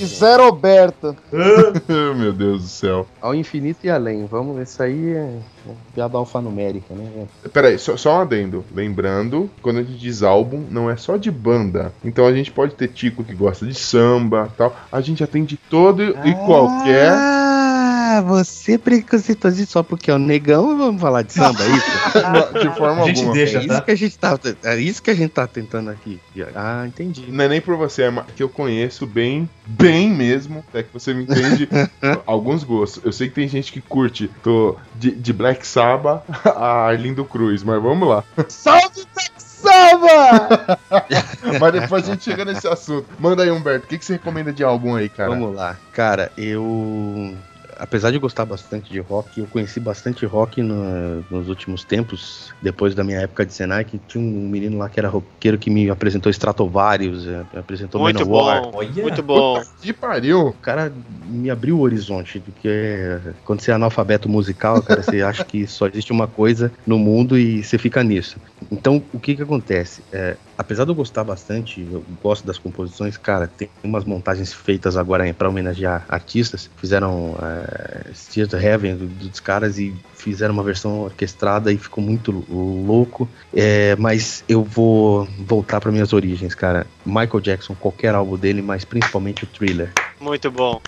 [0.00, 1.14] E Zero Berta.
[1.32, 3.06] Oh, Meu Deus do céu.
[3.20, 4.24] Ao infinito e além.
[4.24, 5.38] Vamos, isso aí é
[5.70, 7.26] é piada alfanumérica, né?
[7.52, 8.64] Pera aí, só, só um adendo.
[8.74, 11.92] Lembrando, quando a gente diz álbum, não é só de banda.
[12.04, 14.74] Então a gente pode ter Tico que gosta de samba tal.
[14.90, 17.12] A gente atende todo e qualquer.
[18.12, 22.62] Ah, você preconceituoso só porque é o negão, vamos falar de samba, é isso?
[22.68, 23.34] De forma A gente alguma.
[23.34, 23.74] deixa, É tá?
[23.74, 26.20] isso que a gente tá, é isso que a gente tá tentando aqui.
[26.54, 27.24] Ah, entendi.
[27.28, 31.14] Não é nem por você, é que eu conheço bem, bem mesmo, até que você
[31.14, 31.68] me entende
[32.26, 33.02] alguns gostos.
[33.04, 37.62] Eu sei que tem gente que curte tô de, de Black Sabbath a Arlindo Cruz,
[37.62, 38.24] mas vamos lá.
[38.48, 39.02] Salve
[39.38, 40.78] Samba!
[41.60, 43.06] Mas depois a gente chega nesse assunto.
[43.18, 45.30] Manda aí, Humberto, o que, que você recomenda de álbum aí, cara?
[45.30, 45.76] Vamos lá.
[45.92, 47.34] Cara, eu.
[47.76, 52.94] Apesar de gostar bastante de rock, eu conheci bastante rock no- nos últimos tempos, depois
[52.94, 55.88] da minha época de Senai, que tinha um menino lá que era roqueiro que me
[55.88, 58.62] apresentou Stratovarius, me apresentou Muito Manowar.
[58.62, 59.02] bom, Olha.
[59.02, 59.62] muito bom.
[59.80, 60.48] Que pariu!
[60.48, 62.68] O cara me abriu o horizonte, porque
[63.44, 67.38] quando você é analfabeto musical, cara, você acha que só existe uma coisa no mundo
[67.38, 68.40] e você fica nisso.
[68.70, 70.04] Então, o que que acontece?
[70.12, 74.96] É, apesar de eu gostar bastante, eu gosto das composições, cara, tem umas montagens feitas
[74.96, 81.00] agora para homenagear artistas, fizeram é, Theater Heaven do- dos caras e fizeram uma versão
[81.00, 83.28] orquestrada e ficou muito louco.
[83.54, 86.86] É, mas eu vou voltar para minhas origens, cara.
[87.04, 89.90] Michael Jackson, qualquer álbum dele, mas principalmente o Thriller.
[90.20, 90.80] Muito bom.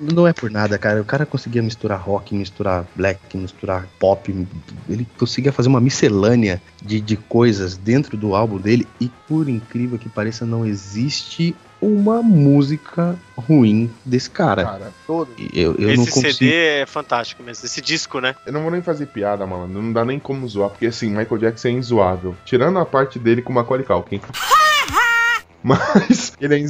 [0.00, 1.00] Não é por nada, cara.
[1.00, 4.46] O cara conseguia misturar rock, misturar black, misturar pop.
[4.88, 8.86] Ele conseguia fazer uma miscelânea de, de coisas dentro do álbum dele.
[9.00, 14.64] E por incrível que pareça, não existe uma música ruim desse cara.
[14.64, 15.30] Cara, Todo.
[15.52, 16.32] Eu, eu não Esse consigo.
[16.32, 17.64] CD é fantástico mesmo.
[17.64, 18.34] Esse disco, né?
[18.46, 19.66] eu não vou nem fazer piada, mano.
[19.66, 22.34] Não dá nem como zoar, porque assim, Michael Jackson é inzoável.
[22.44, 24.20] Tirando a parte dele com Macaulay Culkin.
[25.62, 26.64] Mas ele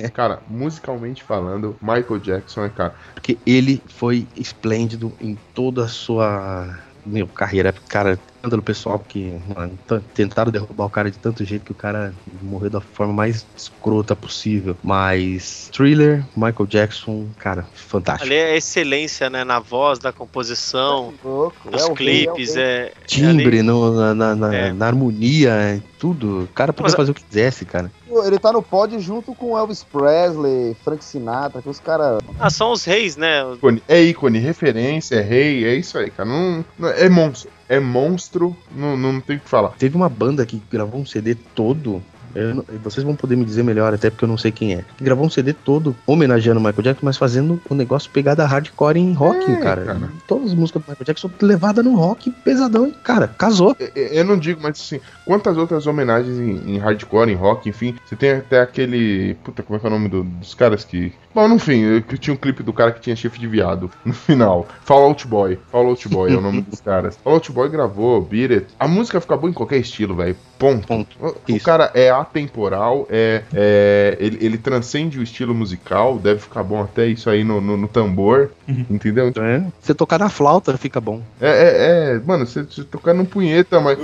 [0.00, 0.08] é.
[0.10, 2.94] Cara, musicalmente falando, Michael Jackson é cara.
[3.14, 7.74] Porque ele foi esplêndido em toda a sua meu, carreira.
[7.88, 9.78] Cara, escândalo pessoal, porque mano,
[10.12, 14.14] tentaram derrubar o cara de tanto jeito que o cara morreu da forma mais escrota
[14.14, 14.76] possível.
[14.82, 18.26] Mas Thriller, Michael Jackson, cara, fantástico.
[18.26, 19.44] Ali é excelência, né?
[19.44, 21.70] Na voz, da composição, Louco.
[21.70, 22.64] nos É clipes, é o rei.
[22.64, 22.92] é.
[23.06, 24.72] Timbre ali- no- na, na, na- É.
[24.72, 26.42] na harmonia, tudo.
[26.44, 27.90] O cara podia Mas- fazer o que quisesse, cara.
[28.24, 32.20] Ele tá no pódio junto com Elvis Presley, Frank Sinatra, que os caras.
[32.38, 33.42] Ah, são os reis, né?
[33.88, 36.28] É ícone, referência, é rei, é isso aí, cara.
[36.28, 37.50] Não, não- é monstro.
[37.66, 39.70] É monstro, não, não tem o que falar.
[39.78, 42.02] Teve uma banda que gravou um CD todo
[42.34, 44.84] eu vocês vão poder me dizer melhor, até porque eu não sei quem é.
[44.96, 48.98] Que gravou um CD todo homenageando o Michael Jackson, mas fazendo um negócio pegada hardcore
[48.98, 49.84] em rock, É, cara.
[49.84, 50.10] cara.
[50.26, 53.76] Todas as músicas do Michael Jackson levadas no rock pesadão, e, cara, casou.
[53.78, 57.94] Eu- Eu não digo, mas assim, quantas outras homenagens em, em hardcore, em rock, enfim.
[58.04, 59.34] Você tem até aquele.
[59.44, 61.12] Puta, como é que é o nome do- dos caras que.
[61.34, 64.66] Bom, enfim, eu- tinha um clipe do cara que tinha chifre de viado no final.
[64.84, 65.58] Fallout Boy.
[65.70, 67.16] Fallout Boy é o nome dos caras.
[67.22, 68.66] Fallout Boy gravou, Beat It.
[68.78, 70.36] A música fica boa em qualquer estilo, velho.
[70.64, 70.86] Ponto.
[70.86, 71.16] Ponto.
[71.20, 76.62] O, o cara é atemporal, é, é- ele, ele transcende o estilo musical, deve ficar
[76.62, 79.28] bom até isso aí no, no, no tambor, entendeu?
[79.28, 79.62] Então, É.
[79.80, 81.20] Você tocar na flauta, fica bom.
[81.40, 83.98] É, é, é, mano, você, você tocar num punheta, mas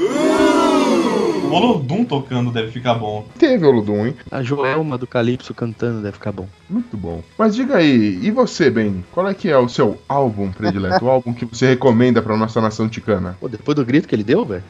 [1.51, 3.25] O Olodum tocando deve ficar bom.
[3.39, 4.17] teve o Ludum, hein?
[4.31, 6.47] A Joelma do Calypso cantando deve ficar bom.
[6.69, 7.23] Muito bom.
[7.37, 9.05] Mas diga aí, e você, Ben?
[9.13, 11.05] Qual é que é o seu álbum predileto?
[11.05, 13.37] o álbum que você recomenda pra nossa nação ticana?
[13.41, 14.63] Pô, depois do grito que ele deu, velho.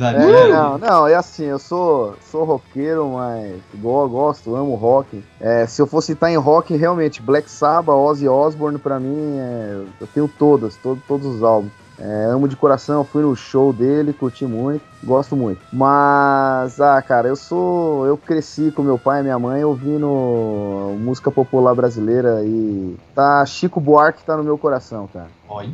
[0.00, 5.22] É, não, não, é assim, eu sou, sou roqueiro, mas go- gosto, amo rock.
[5.40, 9.82] É, se eu fosse estar em rock, realmente, Black Sabbath, Ozzy Osbourne, pra mim, é,
[10.00, 11.72] eu tenho todas, todo, todos os álbuns.
[11.98, 15.60] É, amo de coração, fui no show dele, curti muito, gosto muito.
[15.72, 18.06] Mas, ah, cara, eu sou.
[18.06, 23.44] Eu cresci com meu pai e minha mãe ouvindo música popular brasileira e tá.
[23.46, 25.28] Chico Buarque tá no meu coração, cara.
[25.48, 25.70] Olha.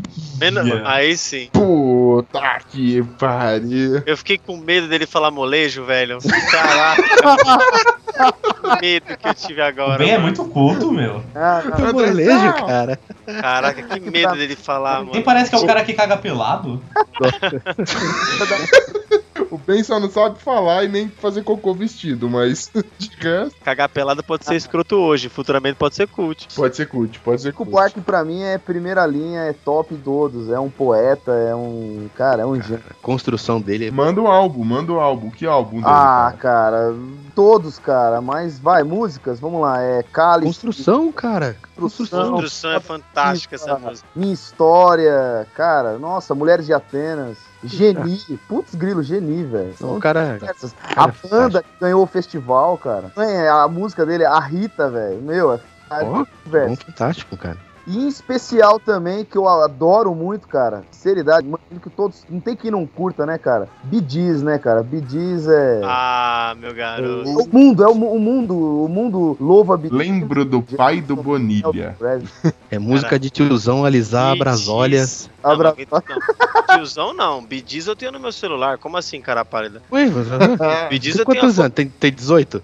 [0.84, 1.48] Aí sim.
[1.52, 4.02] Puta que pariu.
[4.04, 6.18] Eu fiquei com medo dele falar molejo, velho.
[6.50, 7.02] Caraca.
[8.78, 9.98] que medo que eu tive O agora.
[9.98, 11.22] Ben é muito culto, meu.
[11.34, 12.98] Ah, não, Que molejo, cara.
[13.40, 15.22] Caraca, que medo dele falar, Nem mano.
[15.22, 16.82] parece que é o cara que caga pelado.
[19.50, 23.88] O Ben só não sabe falar e nem fazer cocô vestido, mas de resto, Cagar
[23.88, 26.48] pelada pode ser escroto hoje, futuramente pode ser cult.
[26.54, 27.70] pode ser cult, pode ser cult.
[27.70, 32.08] Buarque pra mim é primeira linha, é top todos, é um poeta, é um.
[32.14, 32.82] Cara, é um gênio.
[32.90, 33.90] A construção dele é.
[33.90, 35.30] Manda o álbum, manda o álbum.
[35.30, 35.86] Que álbum dele?
[35.86, 36.70] Ah, cara?
[36.70, 36.94] cara,
[37.34, 41.56] todos, cara, mas vai, músicas, vamos lá, é Cálice, Construção, cara.
[41.76, 44.08] Construção, Construção é fantástica essa música.
[44.14, 48.18] Minha História, cara, nossa, Mulheres de Atenas, Geni,
[48.48, 49.74] putz grilo, Geni, velho.
[49.80, 50.38] O cara.
[50.40, 50.54] cara
[50.96, 55.54] A banda que ganhou o festival, cara, é, a música dele, a Rita, velho, meu,
[55.54, 56.68] é Ó, velho.
[56.68, 57.58] bom, fantástico, cara.
[57.90, 60.84] E em especial também, que eu adoro muito, cara.
[60.92, 62.24] Seriedade, imagino que todos.
[62.30, 63.68] Não tem quem não curta, né, cara?
[63.82, 64.80] Bidiz, né, cara?
[64.80, 65.80] Bidiz é.
[65.82, 67.28] Ah, meu garoto.
[67.28, 68.84] o mundo, é o, o mundo.
[68.84, 69.98] O mundo louva Bidiz.
[69.98, 71.96] Lembro do pai do Bonilha.
[72.70, 75.28] É música de tiozão alisar Brasólias.
[75.42, 75.74] Não, Abra...
[75.76, 76.76] mas não.
[76.76, 78.78] Tiozão não, Bidiz eu tenho no meu celular.
[78.78, 79.82] Como assim, cara pálida?
[79.90, 81.74] Ué, mas, Bidiz tem eu tenho quantos anos?
[81.74, 82.62] Tem, tem 18?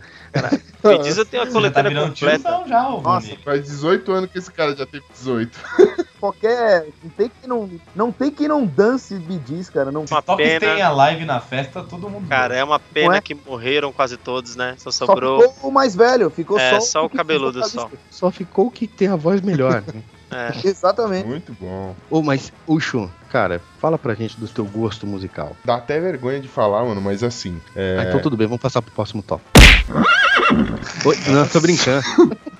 [0.82, 2.10] Bidiz eu tenho a já tá completa.
[2.12, 3.38] tiozão já, ô Nossa, Boni.
[3.44, 5.58] Faz 18 anos que esse cara já teve 18.
[6.20, 6.88] Qualquer.
[7.02, 7.70] Não tem que não.
[7.94, 9.92] Não tem que não dance Bidiz, cara.
[9.92, 10.60] Não Uma Só que pena.
[10.60, 12.26] tem a live na festa, todo mundo.
[12.28, 13.20] Cara, é uma pena é?
[13.20, 14.74] que morreram quase todos, né?
[14.78, 15.40] Só só sobrou.
[15.52, 16.30] ficou o mais velho.
[16.30, 17.90] Ficou É, só, só o que cabeludo ficou só.
[18.10, 19.82] Só ficou o que tem a voz melhor.
[19.86, 20.02] né?
[20.30, 20.52] É.
[20.66, 21.26] Exatamente.
[21.26, 21.94] Muito bom.
[22.10, 25.56] Ô, mas, Ucho, cara, fala pra gente do teu gosto musical.
[25.64, 27.60] Dá até vergonha de falar, mano, mas assim.
[27.74, 27.96] É...
[28.00, 29.42] Ah, então tudo bem, vamos passar pro próximo top.
[31.04, 32.04] Oi, não, tô brincando.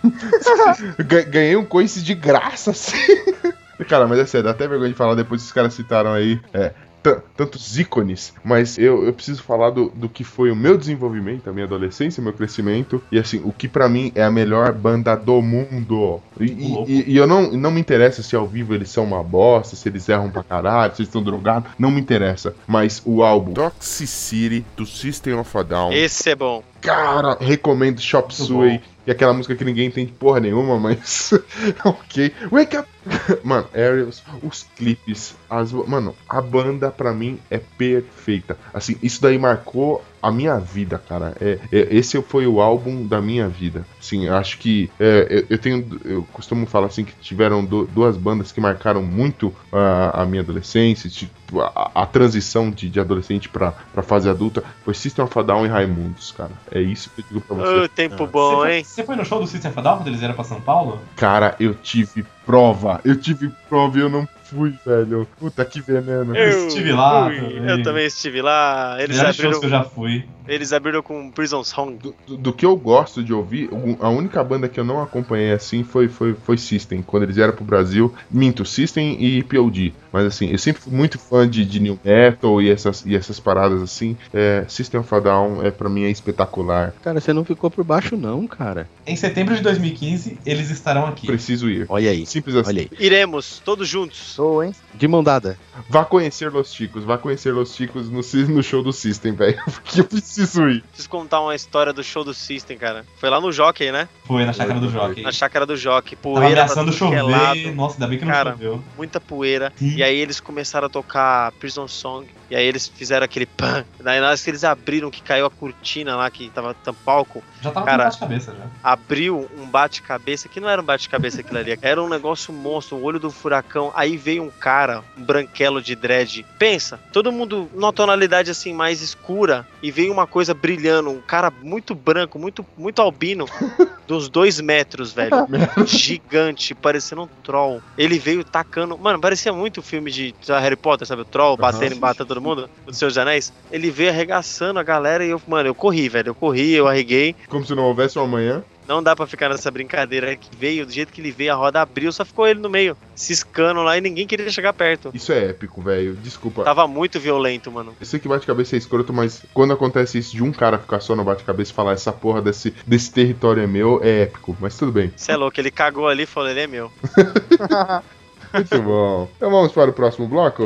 [1.07, 2.96] Ga- Ganhei um coice de graça, assim.
[3.88, 6.40] Cara, mas é sério, dá até vergonha de falar depois que os caras citaram aí.
[6.52, 10.76] É, tan- tantos ícones, mas eu, eu preciso falar do, do que foi o meu
[10.79, 14.31] desenvolvimento, a minha adolescência, o meu crescimento, e assim, o que pra mim é a
[14.31, 16.20] melhor banda do mundo.
[16.40, 16.44] E,
[16.87, 19.88] e- e- eu não, não me interessa se ao vivo eles são uma bosta, se
[19.88, 22.55] eles erram pra caralho, se eles estão drogados, não me interessa.
[22.66, 26.62] Mas o álbum Toxicity do System of a Down, Esse é bom.
[26.81, 28.81] cara, recomendo Shop Muito Suey.
[29.07, 31.31] E aquela música que ninguém entende porra nenhuma, mas.
[31.85, 32.33] ok.
[32.51, 32.88] Wake up!
[33.44, 35.70] Mano, Aerials, os clipes, as.
[35.70, 38.59] Mano, a banda pra mim é perfeita.
[38.75, 41.35] Assim, isso daí marcou a minha vida, cara.
[41.40, 43.87] É, é- esse foi o álbum da minha vida.
[44.00, 44.90] Sim, acho que.
[44.98, 46.00] é, eu, eu tenho.
[46.05, 50.42] Eu costumo falar assim que tiveram du- duas bandas que marcaram muito a, a minha
[50.42, 54.62] adolescência, tipo, a, a transição de, de adolescente pra, pra fase adulta.
[54.85, 56.52] Foi System of a Down e Raimundos, cara.
[56.70, 57.74] É isso que eu digo pra você.
[57.85, 58.26] Ô, tempo Ah.
[58.26, 58.85] bom, você, foi, hein?
[58.85, 61.00] você foi no show do System of a Down quando eles vieram pra São Paulo?
[61.16, 63.00] Cara, eu tive prova.
[63.05, 65.26] Eu tive prova e eu não fui, velho.
[65.38, 66.35] Puta que veneno.
[66.37, 67.68] Eu estive lá fui, também.
[67.70, 68.96] Eu também estive lá.
[69.00, 70.24] Eles abriram, que eu já fui.
[70.46, 71.96] eles abriram com Prison Song.
[71.96, 73.68] Do, do- do que eu gosto de ouvir,
[74.00, 77.02] a única banda que eu não acompanhei assim foi, foi, foi System.
[77.02, 79.92] Quando eles vieram pro Brasil, minto, System e POD.
[80.12, 83.38] Mas assim, eu sempre fui muito fã de, de New Metal e essas, e essas
[83.40, 84.16] paradas assim.
[84.32, 86.94] É, System of a Down é, pra mim é espetacular.
[87.02, 88.88] Cara, você não ficou por baixo, não, cara.
[89.06, 91.26] Em setembro de 2015, eles estarão aqui.
[91.26, 91.87] Preciso ir.
[91.88, 92.24] Olha aí.
[92.26, 92.70] Simples assim.
[92.70, 92.90] Olha aí.
[92.98, 94.36] Iremos, todos juntos.
[94.37, 94.75] Show, hein?
[94.94, 95.59] De mão dada.
[95.88, 98.20] Vá conhecer Los Chicos, vá conhecer Los Chicos no,
[98.55, 99.59] no show do System, velho.
[99.64, 100.83] Porque eu preciso ir.
[100.83, 103.05] Preciso contar uma história do show do System, cara.
[103.18, 104.09] Foi lá no Jockey, né?
[104.25, 105.22] Foi na chácara do Jockey.
[105.22, 106.16] Na chácara do Jockey.
[106.16, 107.75] Tava Poeira pra ameaçando é chover.
[107.75, 108.83] Nossa, ainda bem que não Cara, choveu.
[108.96, 109.72] muita poeira.
[109.77, 109.96] Sim.
[109.96, 112.27] E aí eles começaram a tocar Prison Song.
[112.51, 113.85] E aí eles fizeram aquele pan.
[114.01, 117.70] Daí na hora que eles abriram, que caiu a cortina lá, que tava tampalco, Já
[117.72, 118.66] tava Cara, com de cabeça já.
[118.83, 123.03] abriu um bate-cabeça, que não era um bate-cabeça aquilo ali, era um negócio monstro, o
[123.03, 123.92] olho do furacão.
[123.96, 126.44] Aí veio um cara, um branquelo de dread.
[126.58, 131.52] Pensa, todo mundo numa tonalidade assim mais escura e veio uma coisa brilhando, um cara
[131.62, 133.46] muito branco, muito muito albino,
[134.10, 135.46] uns dois metros, velho.
[135.86, 137.80] Gigante, parecendo um troll.
[137.96, 138.98] Ele veio tacando.
[138.98, 141.22] Mano, parecia muito o filme de Harry Potter, sabe?
[141.22, 143.52] O troll batendo, batendo todo mundo, dos Anéis.
[143.70, 146.30] Ele veio arregaçando a galera e eu, mano, eu corri, velho.
[146.30, 147.36] Eu corri, eu arreguei.
[147.48, 148.64] Como se não houvesse um amanhã.
[148.87, 151.83] Não dá pra ficar nessa brincadeira que veio, do jeito que ele veio, a roda
[151.83, 155.11] abriu, só ficou ele no meio, ciscando lá e ninguém queria chegar perto.
[155.12, 156.14] Isso é épico, velho.
[156.16, 156.64] Desculpa.
[156.64, 157.94] Tava muito violento, mano.
[157.99, 161.16] Eu sei que bate-cabeça é escroto, mas quando acontece isso de um cara ficar só
[161.16, 164.57] no bate-cabeça e falar essa porra desse, desse território é meu, é épico.
[164.61, 165.12] Mas tudo bem.
[165.16, 166.90] Você é louco, ele cagou ali e falou, ele é meu.
[168.55, 169.29] Muito bom.
[169.37, 170.64] Então vamos para o próximo bloco?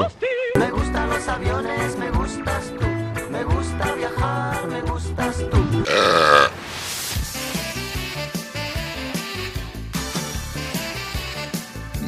[0.56, 2.86] Me gustan los aviones, me gustas tú.
[3.30, 6.39] Me gusta viajar, me gustas tú.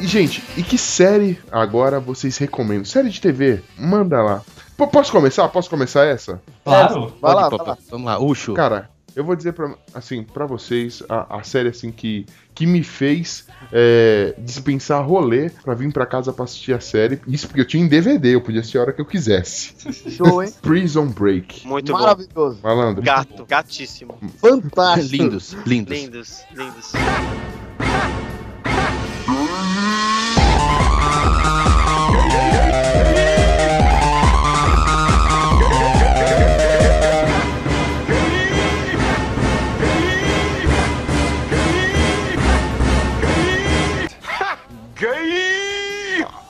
[0.03, 2.83] E, gente, e que série agora vocês recomendam?
[2.83, 3.61] Série de TV?
[3.77, 4.41] Manda lá.
[4.77, 5.47] P- posso começar?
[5.47, 6.41] Posso começar essa?
[6.65, 7.13] Claro.
[7.21, 7.57] Vai lá, Papa.
[7.57, 7.77] vai lá.
[7.89, 8.53] Vamos lá, Ucho.
[8.53, 12.83] Cara, eu vou dizer pra, assim, pra vocês a, a série assim que, que me
[12.83, 17.21] fez é, dispensar rolê pra vir pra casa pra assistir a série.
[17.25, 19.73] Isso porque eu tinha em DVD, eu podia assistir a hora que eu quisesse.
[20.11, 20.51] Show, hein?
[20.61, 21.65] Prison Break.
[21.65, 21.99] Muito bom.
[21.99, 22.59] Maravilhoso.
[22.61, 23.01] Malandro.
[23.01, 24.17] Gato, gatíssimo.
[24.41, 25.15] Fantástico.
[25.15, 25.97] lindos, lindos.
[25.97, 26.91] Lindos, lindos.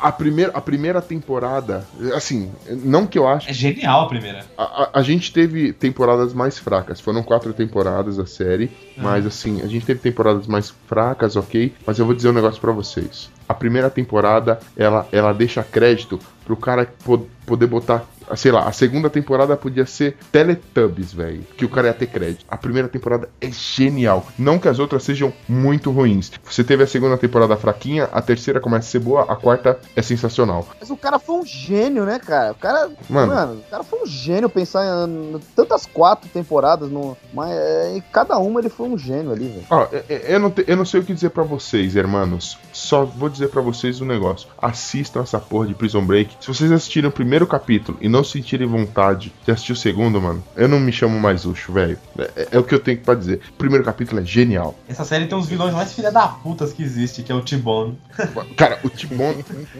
[0.04, 3.50] A primeira, a primeira temporada, assim, não que eu acho.
[3.50, 4.46] É genial a primeira.
[4.58, 7.00] A, a- a gente teve temporadas mais fracas.
[7.00, 8.66] Foram quatro temporadas a série.
[8.98, 9.04] Uhum.
[9.04, 11.74] Mas assim, a gente teve temporadas mais fracas, ok?
[11.88, 13.32] Mas eu vou dizer um negócio pra vocês.
[13.48, 18.04] A primeira temporada, ela, ela deixa crédito pro cara po- poder botar.
[18.36, 21.44] Sei lá, a segunda temporada podia ser Teletubbies, velho.
[21.58, 22.46] Que o cara ia ter crédito.
[22.48, 24.26] A primeira temporada é genial.
[24.38, 26.32] Não que as outras sejam muito ruins.
[26.44, 30.02] Você teve a segunda temporada fraquinha, a terceira começa a ser boa, a quarta é
[30.02, 30.68] sensacional.
[30.80, 32.52] Mas o cara foi um gênio, né, cara?
[32.52, 32.90] O cara.
[33.10, 33.34] Mano.
[33.34, 38.02] Mano, o cara foi um gênio pensar em tantas quatro temporadas, no, mas é, em
[38.12, 39.66] cada uma ele foi um gênio ali, velho.
[39.70, 42.58] Ó, é- é- eu, não te- eu não sei o que dizer pra vocês, hermanos.
[42.72, 44.48] Só vou dizer pra vocês um negócio.
[44.62, 46.36] Assistam essa porra de Prison Break.
[46.40, 50.44] Se vocês assistirem o primeiro capítulo e não sentirem vontade de assistir o segundo, mano,
[50.56, 51.98] eu não me chamo mais Ucho, velho.
[52.18, 53.42] É, é o que eu tenho pra dizer.
[53.50, 54.76] O primeiro capítulo é genial.
[54.88, 57.98] Essa série tem os vilões mais filha da putas que existe, que é o T-Bone.
[58.56, 59.34] Cara, o Timon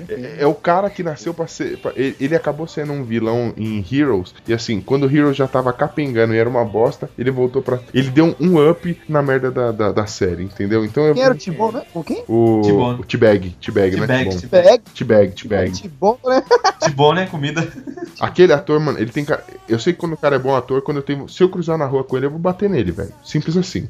[0.10, 1.78] é, é o cara que nasceu pra ser.
[1.78, 4.34] pra- ele, ele acabou sendo um vilão em Heroes.
[4.48, 7.80] E assim, quando o Heroes já tava capengando e era uma bosta, ele voltou pra.
[7.94, 10.84] Ele deu um, um up na merda da, da, da série, entendeu?
[10.84, 11.14] Então eu.
[11.14, 11.84] Quem era o Tibon, né?
[11.94, 12.24] Com quem?
[12.28, 13.00] O, T-Bone.
[13.02, 14.08] o T-Bag, T-Bag, né?
[14.08, 14.42] T-Bag, T-Bone.
[14.42, 14.82] T-Bag.
[14.96, 15.72] T-Bag, T-Bag.
[15.72, 16.44] Tibon, né?
[16.80, 17.68] T-Bone é comida.
[18.24, 19.44] Aquele ator, mano, ele tem cara.
[19.68, 21.28] Eu sei que quando o cara é bom ator, quando eu tenho.
[21.28, 23.12] Se eu cruzar na rua com ele, eu vou bater nele, velho.
[23.22, 23.90] Simples assim.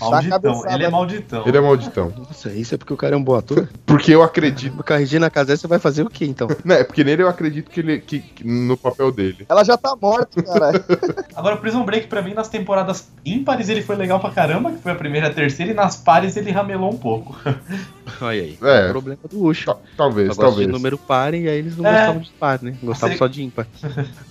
[0.00, 0.30] Malditão.
[0.30, 0.74] cabeçada.
[0.74, 1.42] Ele é malditão.
[1.46, 2.12] Ele é malditão.
[2.16, 3.68] Nossa, isso é porque o cara é um bom ator?
[3.86, 4.82] Porque eu acredito.
[4.82, 6.48] Com a Regina Casé, você vai fazer o quê, então?
[6.64, 7.98] Né, é porque nele eu acredito que ele.
[8.00, 9.46] Que, que- no papel dele.
[9.48, 10.84] Ela já tá morta, cara.
[11.34, 14.92] Agora, Prison Break, pra mim, nas temporadas ímpares ele foi legal pra caramba, que foi
[14.92, 17.36] a primeira e a terceira, e nas pares ele ramelou um pouco.
[18.20, 18.58] Olha aí.
[18.62, 18.86] É.
[18.88, 19.66] o problema do Ucho.
[19.66, 20.66] Ta- Talvez, talvez.
[20.66, 21.92] de número par e aí eles não É.
[21.92, 22.76] gostavam de par, né?
[22.82, 23.66] Gostavam Você- só de ímpar.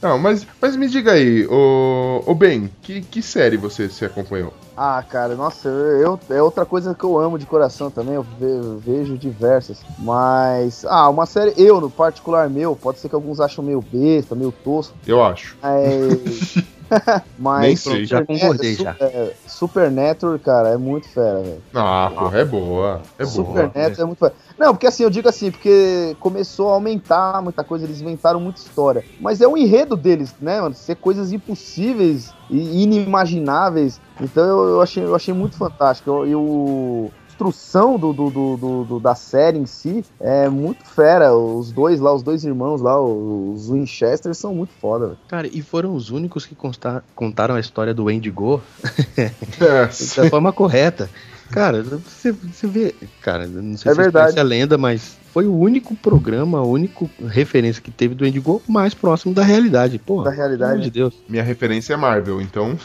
[0.01, 4.53] Não, mas, mas me diga aí, ô, ô Ben, que, que série você se acompanhou?
[4.75, 8.23] Ah, cara, nossa, eu, eu- é outra coisa que eu amo de coração também, eu
[8.23, 9.79] ve- vejo diversas.
[9.99, 14.35] Mas, ah, uma série, eu, no particular meu, pode ser que alguns acham meio besta,
[14.35, 15.57] meio tosco, Eu acho.
[15.61, 16.55] mas.
[17.39, 18.05] mas Nem sei.
[18.05, 18.95] Já concordei, Su- já.
[18.99, 21.61] é, Supernatural, cara, é muito fera, velho.
[21.73, 23.01] Ah, porra, é boa.
[23.17, 23.45] É boa.
[23.45, 24.33] Supernatural é muito fera.
[24.57, 28.59] Não, porque assim, eu digo assim, porque começou a aumentar muita coisa, eles inventaram muita
[28.59, 29.03] história.
[29.19, 30.75] Mas é o enredo deles, né, mano?
[30.75, 33.99] Ser coisas impossíveis e inimagináveis.
[34.21, 36.09] Então eu, eu achei, eu achei muito fantástico.
[36.09, 40.85] Eu- E o construção do, do, do, do- do- da série em si é muito
[40.85, 41.35] fera.
[41.35, 45.17] Os dois lá, os dois irmãos lá, os Winchester, são muito foda, velho.
[45.27, 48.61] Cara, e foram os únicos que consta- contaram a história do Wendigo
[49.17, 51.09] É, da forma correta.
[51.51, 52.95] Cara, você, você vê.
[53.21, 54.39] Cara, não sei É se verdade.
[54.39, 58.93] a lenda, mas foi o único programa, a única referência que teve do Indigo mais
[58.93, 59.97] próximo da realidade.
[59.97, 60.81] Pô, Da realidade.
[60.83, 61.13] de Deus.
[61.27, 62.77] Minha referência é Marvel, então.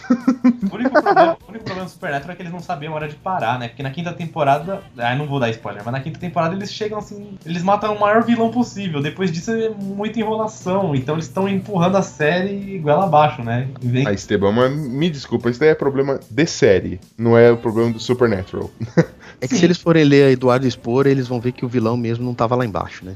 [0.71, 3.09] O único, problema, o único problema do Supernatural é que eles não sabiam a hora
[3.09, 3.69] de parar, né?
[3.69, 4.81] Porque na quinta temporada.
[4.97, 7.37] Ah, não vou dar spoiler, mas na quinta temporada eles chegam assim.
[7.45, 9.03] Eles matam o maior vilão possível.
[9.03, 10.95] Depois disso é muita enrolação.
[10.95, 13.69] Então eles estão empurrando a série goela abaixo, né?
[13.83, 17.51] Em vez- Ah, Esteban, mas me desculpa, isso daí é problema de série, não é
[17.51, 18.71] o problema do Supernatural.
[19.41, 19.61] É que Sim.
[19.61, 22.57] se eles forem ler Eduardo Expor, eles vão ver que o vilão mesmo não tava
[22.57, 23.15] lá embaixo, né?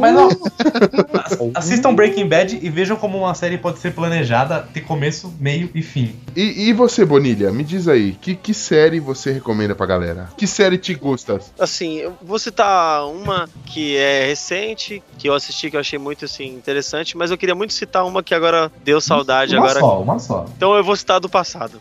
[0.00, 0.28] Mas não.
[0.28, 5.70] Ass- Assistam Breaking Bad e vejam como uma série pode ser planejada, ter começo, meio
[5.72, 6.16] e fim.
[6.34, 10.28] E, e você, Bonilha, me diz aí, que, que série você recomenda pra galera?
[10.36, 11.38] Que série te gusta?
[11.56, 16.24] Assim, eu vou citar uma que é recente, que eu assisti, que eu achei muito
[16.24, 19.54] assim, interessante, mas eu queria muito citar uma que agora deu saudade.
[19.54, 19.80] Uma agora.
[19.80, 20.46] só, uma só.
[20.56, 21.80] Então eu vou citar do passado.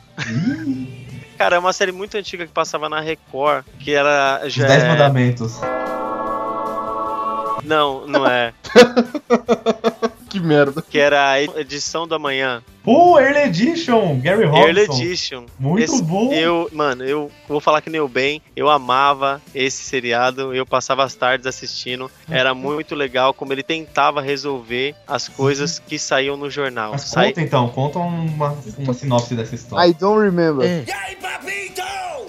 [1.41, 4.43] Cara, é uma série muito antiga que passava na Record, que era.
[4.45, 5.59] Os Já 10 é- mandamentos.
[7.63, 8.53] Não, não é.
[10.31, 10.81] Que merda.
[10.81, 12.63] que era a edição da manhã.
[12.83, 14.65] Pô, Early Edition, Gary Robson.
[14.67, 15.45] Early Edition.
[15.59, 16.33] Muito Esse- bom.
[16.33, 21.03] Eu, mano, eu vou falar que nem o bem, eu amava esse seriado, eu passava
[21.03, 26.49] as tardes assistindo, era muito legal como ele tentava resolver as coisas que saíam no
[26.49, 26.93] jornal.
[26.93, 29.87] Mas Sai- conta então, conta uma, uma sinopse dessa história.
[29.87, 30.65] I don't remember.
[30.67, 30.83] É.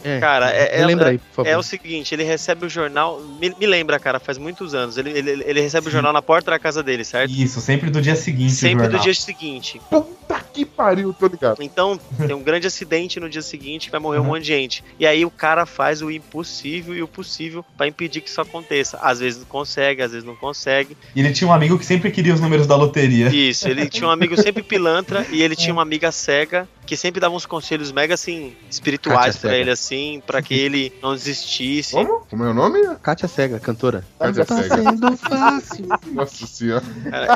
[0.04, 1.48] É, Cara, é- me é- lembra aí, por favor.
[1.50, 5.10] É o seguinte, ele recebe o jornal, me, me lembra, cara, faz muitos anos, ele,
[5.10, 7.30] ele, ele recebe o jornal na porta da casa dele, certo?
[7.32, 8.52] Isso, sempre do dia seguinte.
[8.52, 9.80] o Sempre do dia seguinte.
[9.88, 11.62] Puta que pariu, tô ligado.
[11.62, 14.28] Então, tem um grande acidente no dia seguinte, vai morrer um Uhum.
[14.28, 14.84] monte de gente.
[14.98, 18.98] E aí o cara faz o impossível e o possível pra impedir que isso aconteça.
[19.02, 20.96] Às vezes não consegue, às vezes não consegue.
[21.14, 23.28] E ele tinha um amigo que sempre queria os números da loteria.
[23.28, 27.20] Isso, ele tinha um amigo sempre pilantra e ele tinha uma amiga cega que sempre
[27.20, 29.54] dava uns conselhos mega assim espirituais cega.
[29.56, 29.91] ele assim,
[30.26, 31.92] pra que ele não desistisse.
[31.92, 32.26] Como?
[32.30, 32.80] Como é o nome?
[33.02, 34.04] Kátia Cega, cantora.
[34.18, 34.76] Kátia tá Cega.
[34.76, 35.86] sendo fácil.
[36.12, 36.84] Nossa senhora.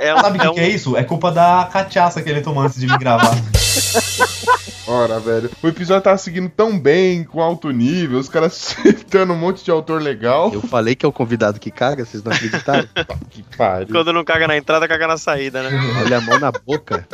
[0.00, 0.96] É, Sabe o é que, um- que é isso?
[0.96, 3.34] É culpa da cachaça que ele tomou antes de me gravar.
[4.88, 5.50] Ora, velho.
[5.62, 8.52] O episódio tava seguindo tão bem, com alto nível, os caras
[8.82, 10.52] citando um monte de autor legal.
[10.52, 12.88] Eu falei que é o convidado que caga, vocês não acreditaram?
[13.30, 13.88] Que pariu.
[13.88, 15.70] Quando não caga na entrada, caga na saída, né?
[16.04, 17.06] Olha a mão na boca.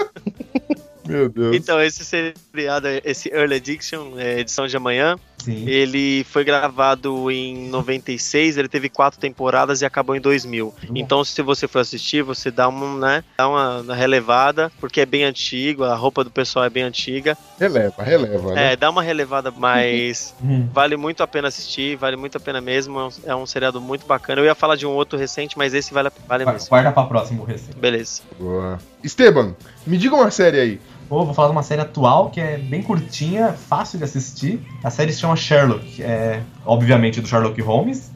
[1.06, 1.56] Meu Deus.
[1.56, 5.64] Então, esse seriado, esse Early Addiction, é, edição de amanhã, Sim.
[5.68, 10.74] ele foi gravado em 96, ele teve quatro temporadas e acabou em 2000.
[10.94, 15.24] Então, se você for assistir, você dá uma, né, dá uma relevada, porque é bem
[15.24, 17.36] antigo, a roupa do pessoal é bem antiga.
[17.58, 18.72] Releva, releva, né?
[18.72, 20.68] É, dá uma relevada, mas Hum.
[20.72, 22.98] vale muito a pena assistir, vale muito a pena mesmo.
[22.98, 24.40] é um- É um seriado muito bacana.
[24.40, 26.68] Eu ia falar de um outro recente, mas esse vale, vale mesmo.
[26.68, 27.76] Guarda pra próximo recente.
[27.78, 28.22] Beleza.
[28.38, 28.78] Boa.
[29.02, 29.54] Esteban,
[29.86, 30.80] me diga uma série aí.
[31.12, 34.66] Vou falar de uma série atual que é bem curtinha, fácil de assistir.
[34.82, 38.10] A série se chama Sherlock, é obviamente do Sherlock Holmes.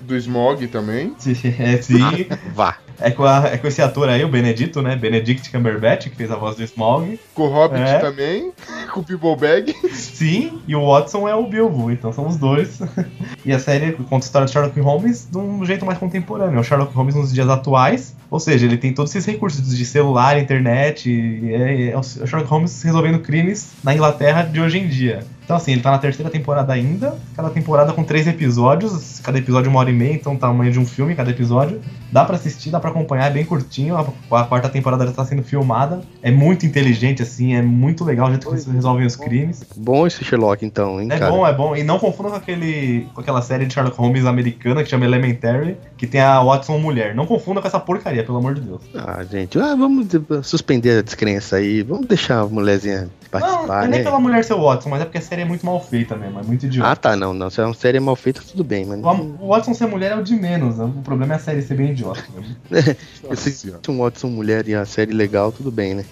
[0.00, 1.14] Do Smog também.
[1.58, 2.26] É, sim.
[2.54, 2.76] Vá.
[3.00, 4.96] É com, a- é com esse ator aí, o Benedito, né?
[4.96, 7.18] Benedict Cumberbatch, que fez a voz do Smog.
[7.32, 7.98] Com o Hobbit É.
[8.00, 8.50] também.
[8.92, 9.72] Com o People Bag.
[9.92, 12.80] Sim, e o Watson é o Bilbo, então são os dois.
[13.44, 16.56] e a série conta a história de Sherlock Holmes de um jeito mais contemporâneo.
[16.56, 19.84] É o Sherlock Holmes nos dias atuais, ou seja, ele tem todos esses recursos de
[19.84, 24.88] celular, internet, e é, é o Sherlock Holmes resolvendo crimes na Inglaterra de hoje em
[24.88, 25.20] dia.
[25.48, 29.70] Então, assim, ele tá na terceira temporada ainda, cada temporada com três episódios, cada episódio
[29.70, 31.80] uma hora e meia, então tamanho de um filme cada episódio.
[32.12, 33.96] Dá pra assistir, dá pra acompanhar, é bem curtinho.
[33.96, 36.02] A, a quarta temporada já tá sendo filmada.
[36.22, 39.64] É muito inteligente, assim, é muito legal o jeito que eles resolvem os crimes.
[39.74, 41.30] Bom esse Sherlock, então, hein, É cara?
[41.32, 41.74] bom, é bom.
[41.74, 45.78] E não confunda com, aquele, com aquela série de Sherlock Holmes americana que chama Elementary,
[45.96, 47.14] que tem a Watson mulher.
[47.14, 48.82] Não confunda com essa porcaria, pelo amor de Deus.
[48.94, 51.82] Ah, gente, ah, vamos de- suspender a descrença aí.
[51.82, 54.04] Vamos deixar a mulherzinha participar, é nem né?
[54.04, 56.38] pela mulher ser o Watson, mas é porque a série é muito mal feita mesmo,
[56.38, 56.90] é muito idiota.
[56.90, 57.50] Ah, tá, não, não.
[57.50, 59.00] Se é uma série mal feita, tudo bem, mas.
[59.40, 60.84] O Watson ser mulher é o de menos, né?
[60.84, 62.24] o problema é a série ser bem idiota.
[62.70, 62.82] né?
[63.36, 66.04] Se um Watson mulher e a série legal, tudo bem, né?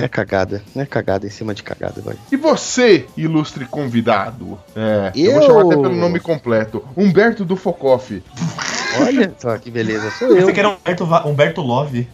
[0.00, 2.14] É cagada, não é cagada em cima de cagada, vai.
[2.30, 4.58] E você, ilustre convidado?
[4.76, 5.32] É, eu, Eu?
[5.32, 6.84] vou chamar até pelo nome completo.
[6.96, 8.22] Humberto do Focoff.
[9.00, 10.46] Olha só que beleza, sou eu.
[10.46, 12.08] Você quer Humberto, Humberto Love?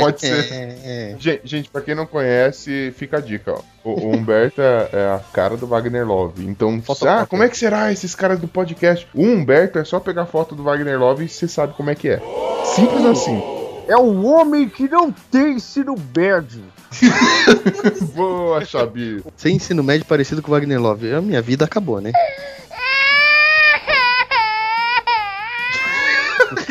[0.00, 0.52] Pode ser.
[0.52, 1.16] É, é.
[1.18, 3.60] Gente, gente, pra quem não conhece, fica a dica, ó.
[3.82, 6.44] O, o Humberto é, é a cara do Wagner Love.
[6.46, 7.22] Então, Fotocópia.
[7.22, 9.06] ah, como é que será esses caras do podcast?
[9.14, 12.08] O Humberto é só pegar foto do Wagner Love e você sabe como é que
[12.08, 12.20] é.
[12.64, 13.42] Simples assim.
[13.88, 16.62] É um homem que não tem ensino médio.
[18.14, 19.24] Boa, Xabi.
[19.36, 21.12] Sem ensino médio parecido com o Wagner Love.
[21.12, 22.12] A minha vida acabou, né?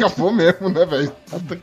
[0.06, 1.12] Acabou mesmo, né, velho?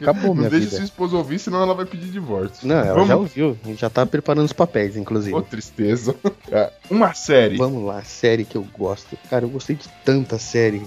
[0.01, 0.77] Acabou Não minha deixa vida.
[0.77, 2.67] sua esposa ouvir, senão ela vai pedir divórcio.
[2.67, 3.57] Não, ela Vamos- já ouviu.
[3.65, 5.35] A gente já tá preparando os papéis, inclusive.
[5.35, 6.15] Ô, tristeza.
[6.51, 7.57] É, Uma série.
[7.57, 9.17] Vamos lá, série que eu gosto.
[9.31, 10.83] Cara, eu gostei de tanta série.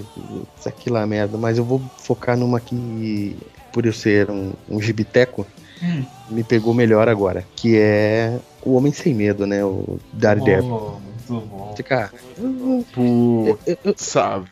[0.58, 1.38] Isso aqui lá, merda.
[1.38, 3.36] Mas eu vou focar numa que,
[3.74, 5.46] por eu ser um, um gibiteco,
[5.82, 6.04] Hum.
[6.30, 7.46] me pegou melhor agora.
[7.56, 9.64] Que é O Homem Sem Medo, né?
[9.64, 10.74] O Daredevil.
[10.74, 11.76] Oh, muito bom.
[11.86, 13.96] Cara, eu-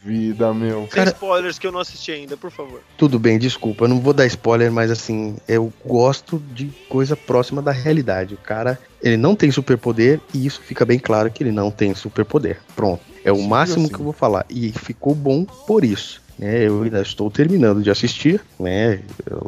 [0.04, 0.82] vida, meu.
[0.82, 2.82] Sem Cara- spoilers que eu não assisti ainda, por favor.
[2.98, 3.84] tudo bem, desculpa.
[3.86, 8.34] Eu não vou dar spoiler, mas assim, eu gosto de coisa próxima da realidade.
[8.34, 11.94] O cara, ele não tem superpoder e isso fica bem claro que ele não tem
[11.94, 12.60] superpoder.
[12.76, 13.02] Pronto.
[13.24, 13.94] É o Simples máximo assim.
[13.94, 14.46] que eu vou falar.
[14.50, 16.22] E ficou bom por isso.
[16.40, 19.00] Né, eu ainda estou terminando de assistir, né?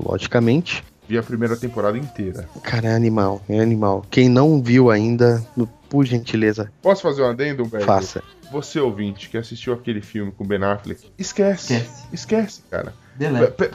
[0.03, 0.83] Logicamente.
[1.09, 2.47] Vi a primeira temporada inteira.
[2.61, 4.05] Cara, é animal, é animal.
[4.11, 5.43] Quem não viu ainda,
[5.89, 7.87] por gentileza, Posso fazer um adendo, Humberto?
[7.87, 8.21] faça.
[8.51, 11.73] Você, ouvinte, que assistiu aquele filme com Ben Affleck, esquece.
[11.73, 12.03] Esquece.
[12.13, 12.93] Esquece, cara.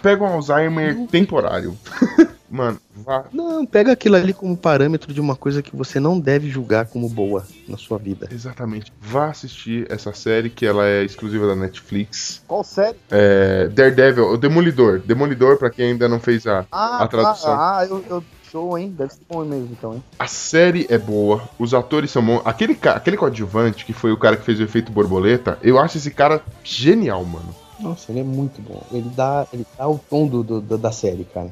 [0.01, 1.77] Pega um Alzheimer temporário.
[2.55, 3.25] Mano, vá.
[3.33, 7.09] Não, pega aquilo ali como parâmetro de uma coisa que você não deve julgar como
[7.09, 8.29] boa na sua vida.
[8.31, 8.93] Exatamente.
[9.01, 12.45] Vá assistir essa série que ela é exclusiva da Netflix.
[12.47, 12.97] Qual série?
[13.11, 15.01] É, Daredevil, o Demolidor.
[15.01, 17.53] Demolidor, pra quem ainda não fez a, Ah, a tradução.
[17.53, 18.95] Ah, ah, eu, eu- show, hein?
[18.97, 20.05] Deve ser bom mesmo, então, hein?
[20.17, 22.41] A série é boa, os atores são bons.
[22.45, 26.13] Aquele, aquele coadjuvante, que foi o cara que fez o efeito borboleta, eu acho esse
[26.13, 27.53] cara genial, mano.
[27.81, 28.83] Nossa, ele é muito bom.
[28.93, 31.51] Ele dá, ele dá o tom do, do- da série, cara.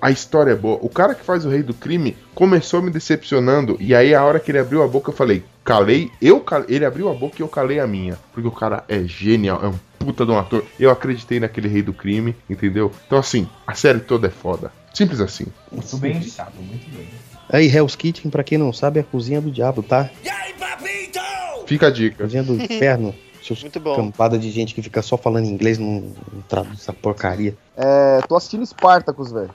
[0.00, 0.78] A história é boa.
[0.80, 3.76] O cara que faz o rei do crime começou me decepcionando.
[3.78, 6.10] E aí, a hora que ele abriu a boca, eu falei, calei.
[6.20, 8.18] Eu cal- Ele abriu a boca e eu calei a minha.
[8.32, 10.64] Porque o cara é genial, é um puta de um ator.
[10.80, 12.90] Eu acreditei naquele rei do crime, entendeu?
[13.06, 14.72] Então, assim, a série toda é foda.
[14.94, 15.46] Simples assim.
[15.70, 17.06] Muito bem indicado, muito bem.
[17.48, 20.08] Aí, Hell's Kitchen, pra quem não sabe, é a cozinha do diabo, tá?
[21.66, 22.24] Fica a dica.
[22.24, 23.14] Cozinha do inferno.
[23.42, 23.96] Seus Muito bom.
[23.96, 27.56] campada de gente que fica só falando inglês, não, não traduz essa porcaria.
[27.76, 29.50] É, tô assistindo Spartacus, velho.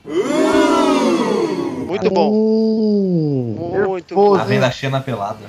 [1.86, 2.32] Muito bom.
[2.32, 4.36] Hum, Muito bom.
[4.38, 5.40] Tá vendo a Xena pelada.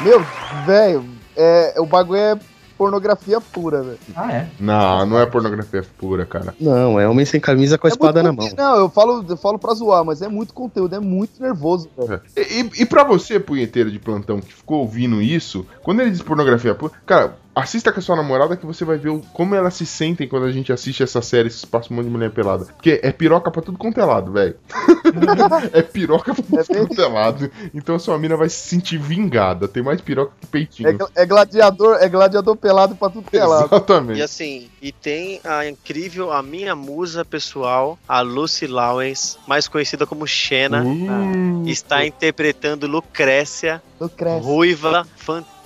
[0.00, 0.24] Meu,
[0.64, 1.04] velho,
[1.36, 2.38] é, o bagulho é
[2.80, 3.98] pornografia pura, velho.
[4.16, 4.48] Ah, é?
[4.58, 6.54] Não, não é pornografia pura, cara.
[6.58, 8.48] Não, é homem sem camisa com a É espada na mão.
[8.56, 12.22] Não, eu falo, eu falo pra zoar, mas é muito conteúdo, é muito nervoso, velho.
[12.34, 16.22] E, e, e pra você, punheteiro de plantão, que ficou ouvindo isso, quando ele diz
[16.22, 19.74] pornografia pura, cara, assista com a sua namorada que você vai ver o- como elas
[19.74, 22.64] se sentem quando a gente assiste essa série, esses passa um monte de mulher pelada.
[22.66, 24.56] Porque é piroca pra tudo quanto é lado, velho.
[25.72, 27.50] é piroca pra tudo É quanto é lado.
[27.74, 29.66] Então a sua mina vai se sentir vingada.
[29.68, 30.88] Tem mais piroca que peitinho.
[31.16, 33.64] É, é gladiador, é gladiador pelado pra tudo que é lado.
[33.64, 34.22] E Exatamente.
[34.22, 40.26] assim, e tem a incrível, a minha musa pessoal, a Lucy Lawrence, mais conhecida como
[40.26, 43.82] Xena, Uh, está interpretando Lucrécia,
[44.16, 44.46] cresço.
[44.46, 45.59] ruiva, fantástica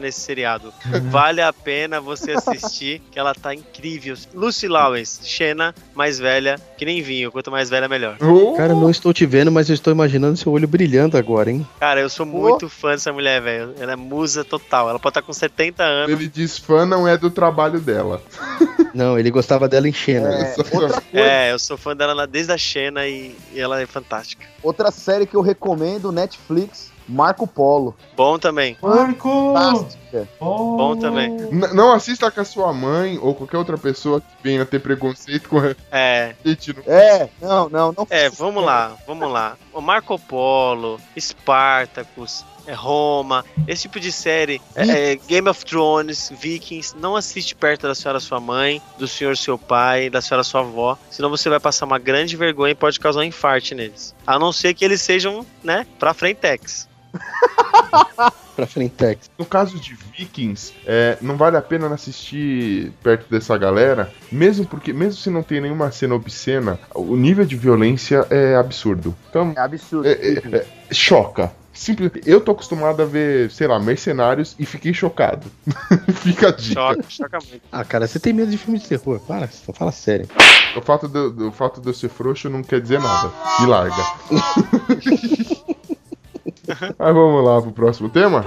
[0.00, 0.72] nesse seriado.
[1.10, 4.16] Vale a pena você assistir, que ela tá incrível.
[4.34, 8.16] Lucy Lawrence, Xena, mais velha, que nem vinho, quanto mais velha, melhor.
[8.56, 11.66] Cara, não estou te vendo, mas eu estou imaginando seu olho brilhando agora, hein?
[11.80, 13.74] Cara, eu sou muito fã dessa mulher, velho.
[13.78, 14.88] Ela é musa total.
[14.88, 16.12] Ela pode estar com 70 anos.
[16.12, 18.22] Ele diz fã não é do trabalho dela.
[18.94, 20.28] Não, ele gostava dela em Xena.
[20.28, 23.86] É, outra, coisa, É, eu sou fã dela desde a Xena e, e ela é
[23.86, 24.44] fantástica.
[24.62, 27.94] outra série que eu recomendo, Netflix, Marco Polo.
[28.16, 28.76] Bom também.
[28.82, 29.54] Marco!
[29.54, 30.28] Fantástica.
[30.40, 31.30] Bom também.
[31.50, 35.48] N- não assista com a sua mãe ou qualquer outra pessoa que venha ter preconceito
[35.48, 36.74] com a É, gente.
[36.86, 38.06] É, não, não, não.
[38.10, 39.56] é, vamos lá, vamos lá.
[39.72, 46.32] O Marco Polo, Spartacus, é Roma, esse tipo de série, é, é, Game of Thrones,
[46.40, 50.60] Vikings, não assiste perto da senhora sua mãe, do senhor seu pai, da senhora sua
[50.60, 54.14] avó, senão você vai passar uma grande vergonha e pode causar um infarte neles.
[54.26, 56.88] A não ser que eles sejam, né, pra frentex.
[58.54, 59.30] Pra Frentex.
[59.38, 64.92] No caso de Vikings, é, não vale a pena assistir perto dessa galera, mesmo porque,
[64.92, 69.16] mesmo se não tem nenhuma cena obscena, o nível de violência é absurdo.
[69.30, 70.06] Então, É absurdo.
[70.06, 71.50] é, é, é, choca.
[71.72, 72.12] Simples.
[72.26, 75.50] Eu tô acostumado a ver, sei lá, mercenários e fiquei chocado.
[76.16, 76.74] Fica a dica.
[76.74, 77.62] Choca, choca muito.
[77.72, 79.18] Ah, cara, você tem medo de filme de terror?
[79.20, 80.28] Para, só fala sério.
[80.76, 83.32] O fato de, do fato de eu ser frouxo não quer dizer nada.
[83.60, 83.96] Me larga.
[86.98, 88.44] Mas vamos lá pro próximo tema?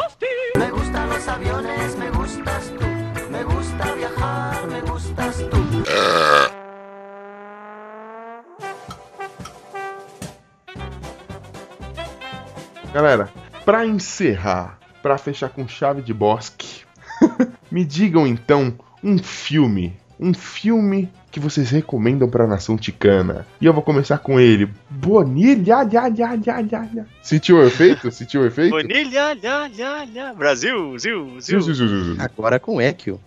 [0.57, 2.85] Me gustan los aviones, me gustas tú.
[3.31, 5.57] Me gusta viajar, me gustas tú.
[12.93, 13.29] Galera,
[13.65, 16.85] pra encerrar, pra fechar com chave de bosque,
[17.69, 18.73] me digam então
[19.03, 23.45] um filme um filme que vocês recomendam pra nação ticana.
[23.59, 24.69] E eu vou começar com ele.
[24.89, 27.05] Bonilha, ya, ya, ya, ya.
[27.21, 28.09] Sentiu o efeito?
[28.09, 28.69] Sentiu o efeito?
[28.71, 30.33] Bonilha, lha, lha, lha.
[30.33, 31.61] Brasil, Zil, Ziu, Zil.
[31.61, 32.15] ziu, ziu, ziu, ziu.
[32.23, 33.19] Agora com Ekio.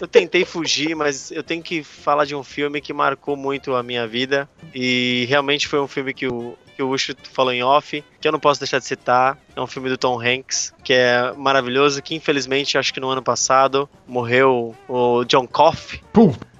[0.00, 3.82] Eu tentei fugir, mas eu tenho que falar de um filme que marcou muito a
[3.82, 4.48] minha vida.
[4.72, 8.32] E realmente foi um filme que o, que o Ucho falou em off, que eu
[8.32, 9.36] não posso deixar de citar.
[9.56, 13.24] É um filme do Tom Hanks, que é maravilhoso, que infelizmente, acho que no ano
[13.24, 16.00] passado, morreu o John Coffey,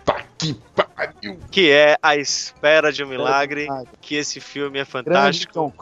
[0.06, 1.38] Puta que pariu.
[1.50, 3.64] que é A Espera de um Milagre.
[3.64, 3.88] Milagre.
[4.00, 5.72] Que esse filme é fantástico.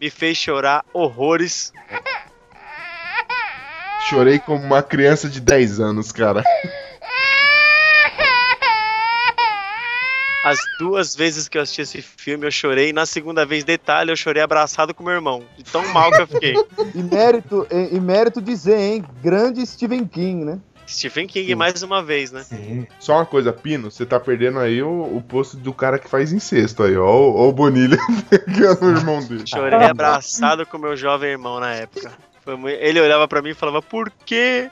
[0.00, 1.72] Me fez chorar horrores.
[4.08, 6.42] Chorei como uma criança de 10 anos, cara.
[10.42, 12.94] As duas vezes que eu assisti esse filme, eu chorei.
[12.94, 15.44] Na segunda vez, detalhe, eu chorei abraçado com meu irmão.
[15.56, 16.54] De tão mal que eu fiquei.
[16.94, 19.04] E mérito, e, e mérito dizer, hein?
[19.22, 20.58] Grande Stephen King, né?
[20.90, 22.42] Stephen King mais uma vez, né?
[22.42, 22.86] Sim.
[22.98, 26.32] Só uma coisa, Pino, você tá perdendo aí o, o posto do cara que faz
[26.32, 27.06] incesto aí, ó.
[27.06, 29.46] Ó o Bonilha pegando o irmão dele.
[29.46, 32.12] Chorei abraçado com meu jovem irmão na época.
[32.80, 34.70] Ele olhava pra mim e falava, por quê?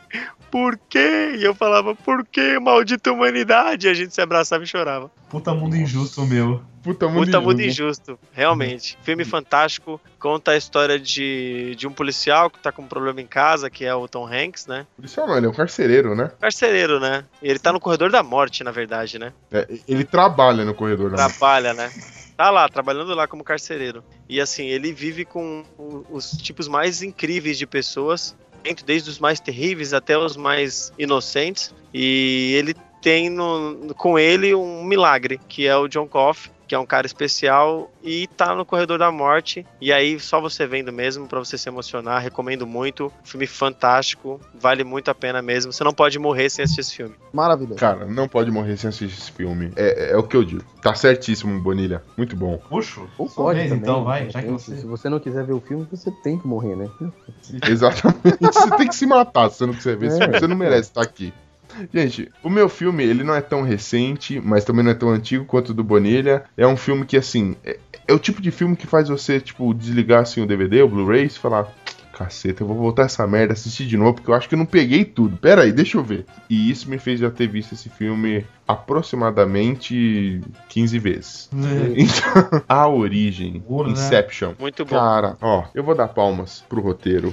[0.51, 1.37] Por quê?
[1.39, 2.59] E eu falava, por quê?
[2.59, 3.87] Maldita humanidade!
[3.87, 5.11] E a gente se abraçava e chorava.
[5.29, 6.63] Puta mundo injusto, meu.
[6.83, 8.13] Puta mundo Puta injusto.
[8.13, 8.97] injusto, realmente.
[9.03, 13.27] Filme fantástico, conta a história de, de um policial que tá com um problema em
[13.27, 14.87] casa, que é o Tom Hanks, né?
[14.97, 16.31] Policial não, ele é um carcereiro, né?
[16.41, 17.25] Carcereiro, né?
[17.43, 19.33] E ele tá no corredor da morte, na verdade, né?
[19.53, 21.91] É, ele trabalha no corredor da Trabalha, né?
[22.37, 24.03] Tá lá, trabalhando lá como carcereiro.
[24.29, 25.65] E assim, ele vive com
[26.09, 28.37] os tipos mais incríveis de pessoas,
[28.85, 31.75] desde os mais terríveis até os mais inocentes.
[31.93, 36.79] E ele tem no- com ele um milagre, que é o John Coffey, que é
[36.79, 39.67] um cara especial e tá no corredor da morte.
[39.81, 43.11] E aí só você vendo mesmo pra você se emocionar, recomendo muito.
[43.25, 45.73] Filme fantástico, vale muito a pena mesmo.
[45.73, 47.15] Você não pode morrer sem assistir esse filme.
[47.33, 47.77] Maravilhoso.
[47.81, 49.73] Cara, não pode morrer sem assistir esse filme.
[49.77, 50.63] É, é o que eu digo.
[50.83, 52.03] Tá certíssimo, Bonilha.
[52.17, 52.59] Muito bom.
[52.69, 53.09] Puxo?
[53.17, 53.83] Ou pode vez, também.
[53.83, 54.29] então, vai.
[54.31, 54.77] Já que Se- você...
[54.77, 56.89] Se você não quiser ver o filme, você tem que morrer, né?
[57.69, 58.19] Exatamente.
[58.41, 60.25] Você tem que se matar se você não quiser ver esse É.
[60.25, 60.39] filme.
[60.39, 61.33] Você não merece estar aqui.
[61.93, 65.45] Gente, o meu filme, ele não é tão recente, mas também não é tão antigo
[65.45, 66.45] quanto o do Bonilha.
[66.57, 69.73] É um filme que, assim, é, é o tipo de filme que faz você, tipo,
[69.75, 71.69] desligar, assim, o DVD, o Blu-ray e falar...
[72.19, 74.67] Caceta, eu vou voltar essa merda, assistir de novo, porque eu acho que eu não
[74.67, 75.37] peguei tudo.
[75.37, 76.27] Pera aí, deixa eu ver.
[76.51, 81.51] E isso me fez já ter visto esse filme aproximadamente 15 vezes.
[81.97, 83.93] Então, A Origem, né?
[83.93, 84.55] Inception.
[84.59, 84.97] Muito bom.
[84.97, 87.33] Cara, ó, eu vou dar palmas pro roteiro.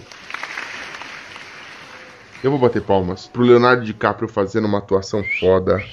[2.46, 5.84] Eu vou bater palmas pro Leonardo DiCaprio fazendo uma atuação foda.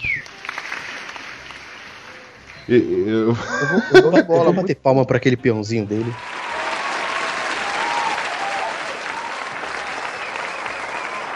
[2.68, 2.74] E-
[3.06, 6.12] Eu, Eu vou, eu vou, eu vou bater palma pra aquele peãozinho dele.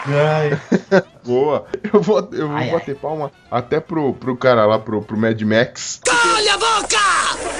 [0.05, 0.57] Ai,
[1.25, 1.65] boa.
[1.91, 2.71] Eu vou, eu vou Ai, ai.
[2.71, 5.99] bater palma até pro, pro cara lá, pro, pro Mad Max.
[6.05, 7.56] Calha a boca!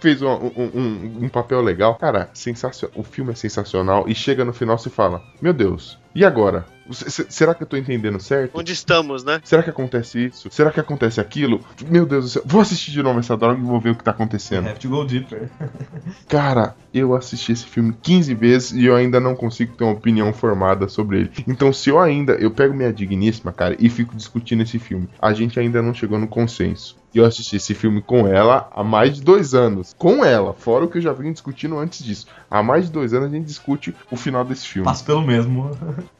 [0.00, 1.96] Fez um, um, um- um papel legal.
[1.96, 2.98] Cara, sensacional.
[2.98, 4.08] O filme é sensacional.
[4.08, 6.64] E chega no final e fala: Meu Deus, e agora?
[6.90, 8.56] Se- se- Será que eu tô entendendo certo?
[8.56, 9.40] Onde estamos, né?
[9.42, 10.48] Será que acontece isso?
[10.52, 11.60] Será que acontece aquilo?
[11.88, 12.42] Meu Deus do céu.
[12.46, 14.68] Vou assistir de novo essa droga e vou ver o que tá acontecendo.
[14.68, 15.50] have to go deeper.
[16.28, 20.32] Cara, eu assisti esse filme 15 vezes e eu ainda não consigo ter uma opinião
[20.32, 21.30] formada sobre ele.
[21.46, 22.34] Então, se eu ainda.
[22.34, 25.08] Eu pego minha digníssima, cara, e fico discutindo esse filme.
[25.20, 26.96] A gente ainda não chegou no consenso.
[27.14, 29.94] E eu assisti esse filme com ela há mais de dois anos.
[29.96, 32.26] Com ela, fora o que eu já vim discutindo antes disso.
[32.50, 34.84] Há mais de dois anos a gente discute o final desse filme.
[34.84, 35.70] Passo pelo mesmo.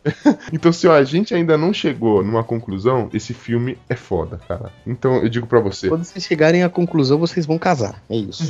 [0.53, 4.73] Então, se ó, a gente ainda não chegou numa conclusão, esse filme é foda, cara.
[4.87, 8.03] Então, eu digo pra você, Quando vocês chegarem à conclusão, vocês vão casar.
[8.09, 8.45] É isso.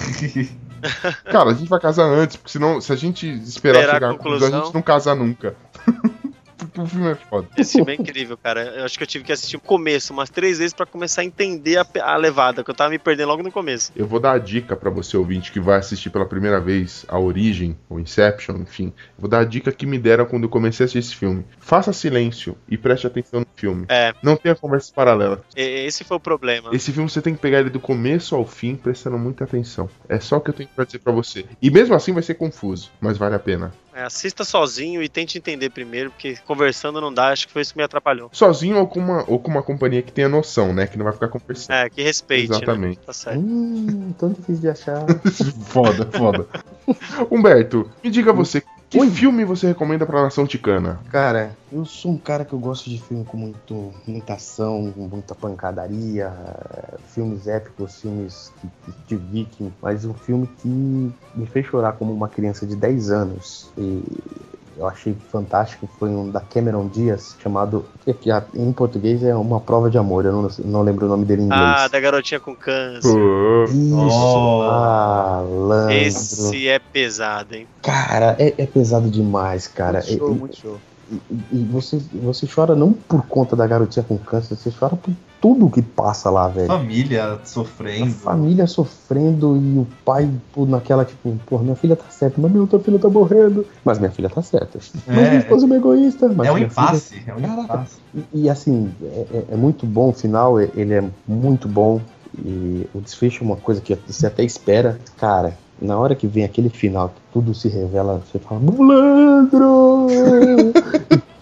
[1.24, 4.14] cara, a gente vai casar antes, porque senão, se a gente esperar Esperar chegar à
[4.14, 5.54] conclusão, a gente não casa nunca.
[6.56, 7.48] porque o filme é foda.
[7.56, 8.62] Esse filme é incrível, cara.
[8.76, 11.24] Eu acho que eu tive que assistir o começo umas três vezes pra começar a
[11.24, 13.92] entender a, a levada, que eu tava me perdendo logo no começo.
[13.94, 17.18] Eu vou dar a dica pra você, ouvinte, que vai assistir pela primeira vez a
[17.18, 18.92] Origem, ou Inception, enfim.
[19.18, 21.44] Vou dar a dica que me deram quando eu comecei a assistir esse filme.
[21.58, 23.86] Faça silêncio e preste atenção no filme.
[23.88, 24.14] É.
[24.22, 25.40] Não tenha conversas paralelas.
[25.54, 26.70] Esse foi o problema.
[26.72, 29.88] Esse filme você tem que pegar ele do começo ao fim, prestando muita atenção.
[30.08, 31.44] É só o que eu tenho pra dizer pra você.
[31.60, 33.72] E mesmo assim vai ser confuso, mas vale a pena.
[33.96, 37.72] É, assista sozinho e tente entender primeiro, porque conversando não dá, acho que foi isso
[37.72, 38.28] que me atrapalhou.
[38.30, 40.86] Sozinho ou com uma, ou com uma companhia que tenha noção, né?
[40.86, 41.74] Que não vai ficar conversando.
[41.74, 42.98] É, que respeite, Exatamente.
[42.98, 43.04] né?
[43.06, 43.40] Tá certo.
[43.40, 45.06] Hum, tão difícil de achar.
[45.64, 46.46] foda, foda.
[47.30, 51.00] Humberto, me diga você, que filme você recomenda pra nação ticana?
[51.10, 55.08] Cara, eu sou um cara que eu gosto de filme com muito, muita ação, com
[55.08, 56.32] muita pancadaria,
[57.08, 62.28] filmes épicos, filmes que- de viking, mas um filme que me fez chorar como uma
[62.28, 63.70] criança de 10 anos.
[63.76, 64.02] E
[64.78, 67.84] eu achei fantástico foi um da Cameron Diaz, chamado.
[68.04, 71.08] que aqui, ah, em português é Uma Prova de Amor, eu não, não lembro o
[71.08, 71.62] nome dele em inglês.
[71.64, 73.08] Ah, da garotinha com câncer.
[73.08, 74.58] Isso, Oh.
[74.66, 75.92] malandro.
[75.92, 77.66] Esse é pesado, hein?
[77.82, 80.00] Cara, é, é pesado demais, cara.
[80.00, 80.78] muito show, muito show.
[81.10, 81.20] E,
[81.52, 85.70] e você, você chora não por conta da garotinha com câncer, você chora por tudo
[85.70, 86.66] que passa lá, velho.
[86.66, 88.12] Família A sofrendo.
[88.14, 92.62] família sofrendo e o pai pô, naquela, tipo, pô, minha filha tá certa, mas minha
[92.62, 93.64] outra filha tá morrendo.
[93.84, 94.78] Mas minha filha tá certa.
[95.06, 96.28] Mas É, minha esposa é uma egoísta.
[96.28, 97.22] Mas É um minha filha- impasse.
[97.26, 97.96] É um impasse.
[98.14, 102.00] E, e, assim, é, é- é muito bom o final, é- ele é muito bom.
[102.38, 104.98] E o desfecho é uma coisa que você até espera.
[105.16, 110.06] Cara, na hora que vem aquele final, que tudo se revela, você fala, Mulandro!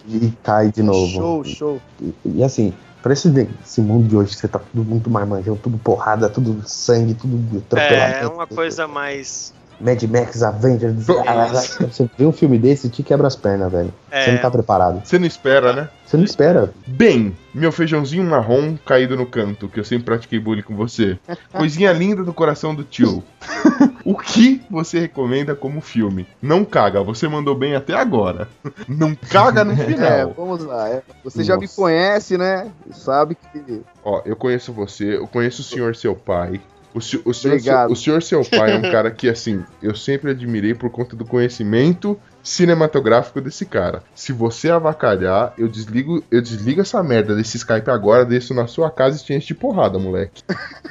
[0.07, 1.07] e, e cai de novo.
[1.07, 1.81] Show, show.
[2.01, 3.29] E, e assim, pra esse,
[3.63, 7.13] esse mundo de hoje, que você tá tudo muito mais manjão, tudo porrada, tudo sangue,
[7.13, 8.17] tudo atropelamento.
[8.17, 9.53] É, é uma coisa mais.
[9.77, 11.09] Mad Max, Avengers.
[11.09, 11.83] É.
[11.91, 13.93] Você vê um filme desse, te quebra as pernas, velho.
[14.09, 15.01] Você não É, tá preparado.
[15.03, 15.89] você não espera, né?
[16.05, 16.73] Você não espera.
[16.87, 21.19] Bem, meu feijãozinho marrom caído no canto, que eu sempre pratiquei bullying com você.
[21.51, 23.21] Coisinha linda do coração do tio.
[24.05, 26.27] o que você recomenda como filme?
[26.41, 28.47] Não caga, você mandou bem até agora.
[28.87, 30.33] Não caga no É, final.
[30.37, 30.87] vamos lá.
[30.89, 31.01] é.
[31.23, 31.75] Você já me Nossa.
[31.75, 32.71] conhece, né?
[32.91, 33.81] Sabe que.
[34.03, 36.61] Ó, eu conheço você, eu conheço o senhor seu pai.
[36.93, 37.91] O, o senhor, Obrigado.
[37.91, 41.25] o senhor seu pai é um cara que, assim, eu sempre admirei por conta do
[41.25, 44.01] conhecimento cinematográfico desse cara.
[44.15, 48.89] Se você avacalhar, eu desligo, eu desligo essa merda desse Skype agora, desço na sua
[48.89, 50.41] casa e te enche de porrada, moleque.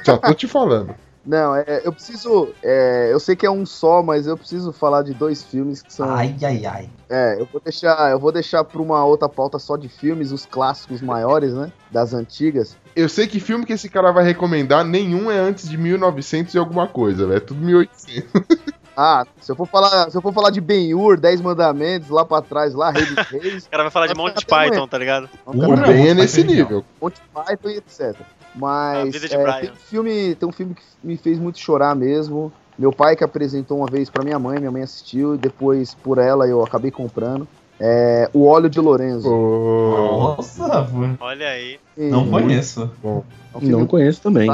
[0.03, 0.93] Já tô te falando.
[1.25, 2.53] Não, é, eu preciso.
[2.61, 5.91] é, eu sei que é um só, mas eu preciso falar de dois filmes que
[5.91, 6.07] são.
[6.09, 6.89] Ai, ai, ai.
[7.09, 10.45] É, eu vou deixar, eu vou deixar para uma outra pauta só de filmes, os
[10.45, 11.71] clássicos maiores, né?
[11.91, 12.77] Das antigas.
[12.95, 16.57] Eu sei que filme que esse cara vai recomendar, nenhum é antes de 1900 e
[16.57, 17.37] alguma coisa, velho.
[17.37, 18.29] É tudo 1800.
[18.97, 22.41] Ah, se eu for falar, se eu for falar de Ben-Hur, Dez Mandamentos, lá pra
[22.41, 24.45] trás, lá Rei dos Reis, o cara vai falar de Monty.
[24.45, 25.29] Python, tá ligado?
[25.45, 26.85] O bem é nesse nível.
[27.01, 28.15] Monty Python e etc.
[28.55, 29.59] A Mas vida de é, Brian.
[29.59, 32.51] tem um filme, tem um filme que me fez muito chorar mesmo.
[32.77, 36.17] Meu pai que apresentou uma vez pra minha mãe, minha mãe assistiu e depois por
[36.17, 37.47] ela eu acabei comprando.
[37.79, 39.29] É O Óleo de Lorenzo.
[39.29, 40.87] Nossa.
[41.19, 41.79] Olha aí.
[41.97, 42.89] E não conheço.
[43.03, 43.23] é um
[43.61, 44.49] Não conheço também.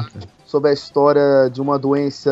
[0.46, 2.32] sobre a história de uma doença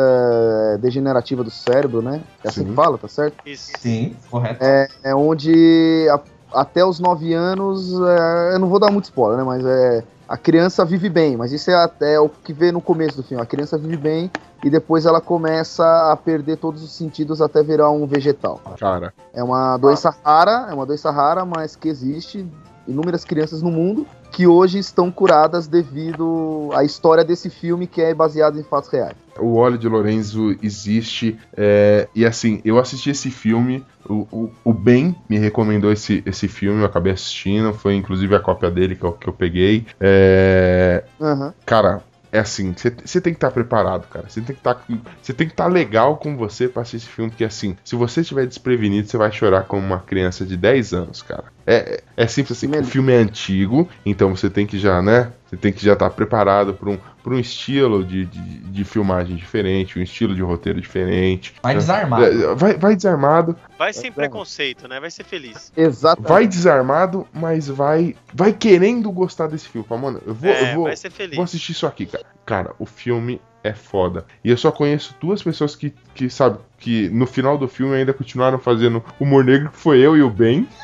[0.81, 2.21] degenerativa do cérebro, né?
[2.43, 2.69] É assim Sim.
[2.69, 3.35] que fala, tá certo?
[3.45, 3.71] Isso.
[3.79, 4.63] Sim, correto.
[5.03, 6.19] É onde a-
[6.53, 9.43] até os 9 anos, é, eu não vou dar muito spoiler, né?
[9.43, 13.17] Mas é a criança vive bem, mas isso é até o que vê no começo
[13.17, 13.41] do filme.
[13.41, 14.31] A criança vive bem
[14.63, 18.61] e depois ela começa a perder todos os sentidos até virar um vegetal.
[18.75, 19.13] cara.
[19.33, 22.47] É uma doença rara, é uma doença rara, mas que existe
[22.87, 28.13] inúmeras crianças no mundo que hoje estão curadas devido à história desse filme que é
[28.13, 29.15] baseado em fatos reais.
[29.39, 31.37] O óleo de Lorenzo existe.
[31.55, 33.83] é, e assim, eu assisti esse filme.
[34.07, 37.73] O, o, o Ben me recomendou esse, esse filme, eu acabei assistindo.
[37.73, 39.85] Foi inclusive a cópia dele que eu, que eu peguei.
[39.99, 41.53] É, Aham.
[41.65, 44.29] cara, é assim, você tem que estar preparado, cara.
[44.29, 47.75] Você tem que estar que estar legal com você pra assistir esse filme, porque assim,
[47.83, 51.45] se você estiver desprevenido, você vai chorar como uma criança de 10 anos, cara.
[51.65, 55.31] É, é simples assim, o filme é antigo, então você tem que já, né?
[55.49, 59.35] Você tem que já estar preparado para um, pra um estilo de, de, de filmagem
[59.35, 61.55] diferente, um estilo de roteiro diferente.
[61.63, 62.25] Vai desarmado.
[62.25, 64.17] É, Vai, vai desarmado, Vai sem bom.
[64.17, 64.99] preconceito, né?
[64.99, 65.73] Vai ser feliz.
[65.75, 66.29] Exatamente.
[66.29, 69.87] vai desarmado, mas vai vai querendo gostar desse filme.
[69.87, 71.35] Fala, Mano, eu vou, é, eu vou, vai ser feliz.
[71.35, 72.25] Vou assistir isso aqui, cara.
[72.45, 74.25] Cara, o filme é foda.
[74.43, 78.13] E eu só conheço duas pessoas que, que sabe, que no final do filme ainda
[78.13, 80.67] continuaram fazendo humor negro, que foi eu e o Ben.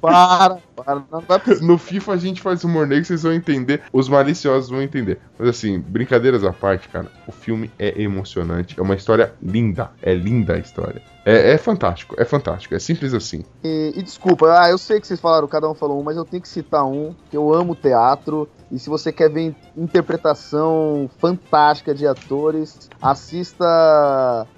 [0.00, 1.02] Para, para.
[1.10, 3.82] Não vai No FIFA a gente faz humor negro, vocês vão entender.
[3.92, 5.18] Os maliciosos vão entender.
[5.38, 8.78] Mas assim, brincadeiras à parte, cara, o filme é emocionante.
[8.78, 9.90] É uma história linda.
[10.00, 11.02] É linda a história.
[11.24, 12.74] É, é fantástico, é fantástico.
[12.74, 13.44] É simples assim.
[13.62, 16.24] E, e desculpa, ah, eu sei que vocês falaram, cada um falou um, mas eu
[16.24, 18.48] tenho que citar um, que eu amo teatro.
[18.70, 23.66] E se você quer ver interpretação fantástica de atores, assista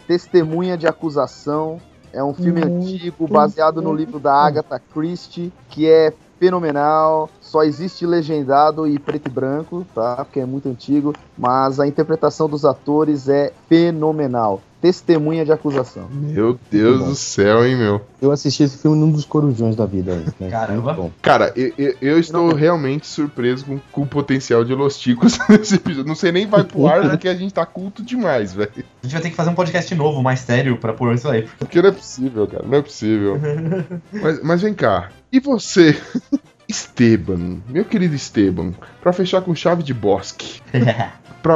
[0.07, 1.81] Testemunha de Acusação.
[2.13, 7.29] É um filme antigo, baseado no livro da Agatha Christie, que é fenomenal.
[7.41, 10.25] Só existe legendado e preto e branco, tá?
[10.25, 11.13] Porque é muito antigo.
[11.37, 14.61] Mas a interpretação dos atores é fenomenal.
[14.85, 16.11] Testemunha de Acusação.
[16.13, 18.03] Meu Deus do céu, hein, meu.
[18.21, 20.23] Eu assisti esse filme num dos corujões da vida.
[20.39, 20.51] Né?
[20.51, 21.11] Caramba.
[21.23, 25.77] Cara, eu, eu- eu estou realmente surpreso com, com o potencial de Los Ticos nesse
[25.77, 26.07] episódio.
[26.07, 28.71] Não sei nem vai pro ar, porque a gente tá culto demais, velho.
[28.77, 31.49] A gente vai ter que fazer um podcast novo, mais sério, pra pôr isso aí.
[31.59, 32.65] Porque não é possível, cara.
[32.69, 33.41] Não é possível.
[34.13, 35.09] mas, mas vem cá.
[35.33, 35.99] E você,
[36.69, 40.61] Esteban, meu querido Esteban, pra fechar com chave de bosque,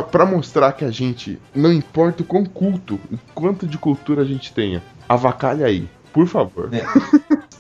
[0.03, 4.25] pra mostrar que a gente, não importa o quão culto, o quanto de cultura a
[4.25, 5.89] gente tenha, avacalha aí.
[6.13, 6.69] Por favor.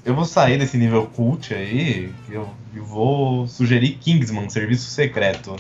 [0.04, 5.54] Eu vou sair desse nível cult aí, eu, eu vou sugerir Kingsman, Serviço Secreto.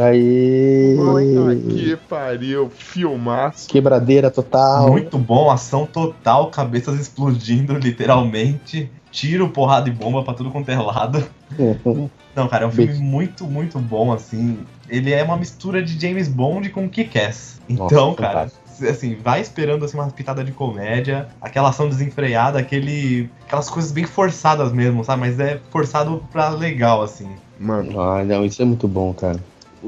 [0.00, 0.96] Aí.
[0.96, 3.68] Puta que pariu, filmaço.
[3.68, 4.90] Quebradeira total.
[4.90, 8.90] Muito bom, ação total, cabeças explodindo, literalmente.
[9.10, 11.22] Tiro, porrada e bomba pra tudo quanto é lado.
[12.34, 14.58] Não, cara, é um filme muito, muito bom, assim.
[14.88, 17.60] Ele é uma mistura de James Bond com Kick-Ass.
[17.68, 18.88] Nossa, Então, cara, fantástico.
[18.90, 24.04] assim, vai esperando assim, uma pitada de comédia, aquela ação desenfreada, aquele, aquelas coisas bem
[24.04, 25.20] forçadas mesmo, sabe?
[25.20, 27.28] Mas é forçado pra legal, assim.
[27.60, 29.38] Mano, Ah, não, isso é muito bom, cara.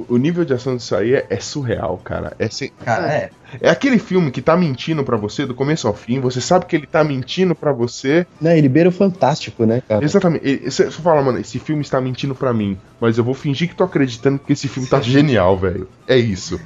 [0.08, 2.34] O, nível de ação disso aí é, é surreal, cara.
[2.38, 3.30] É, sem- Cara, é.
[3.60, 6.20] é aquele filme que tá mentindo pra você do começo ao fim.
[6.20, 8.26] Você sabe que ele tá mentindo pra você.
[8.40, 10.04] Não, ele beira o fantástico, né, cara?
[10.04, 10.68] Exatamente.
[10.70, 12.78] Você fala, mano, esse filme está mentindo pra mim.
[13.00, 15.88] Mas eu vou fingir que tô acreditando porque esse filme tá genial, velho.
[16.08, 16.60] É isso.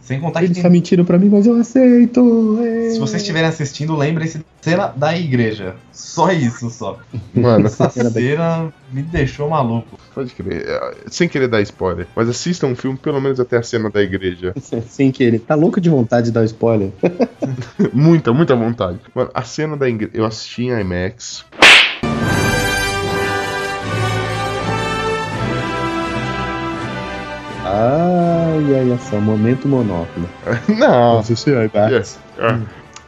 [0.00, 2.58] Sem contar Ele que tá mentindo pra mim, mas eu aceito.
[2.62, 2.90] é.
[2.90, 5.76] se vocês estiverem assistindo, lembrem-se da cena da igreja.
[5.92, 6.98] Só isso, só.
[7.32, 9.98] Mano, Essa cena me deixou maluco.
[10.14, 10.66] pode crer.
[10.66, 12.06] É, Sem querer dar spoiler.
[12.16, 14.52] Mas assistam um filme, pelo menos até a cena da igreja.
[14.88, 15.38] Sem querer.
[15.40, 16.90] Tá louco de vontade de dar spoiler?
[17.92, 18.98] muita, muita vontade.
[19.14, 20.12] Mano, a cena da igreja.
[20.14, 21.44] Eu assisti em IMAX.
[27.66, 30.28] Ai, ai, essa momento monóculo.
[30.78, 31.22] Não.
[31.22, 31.94] senhor, vai.
[31.94, 32.20] Yes.
[32.38, 32.60] Ah,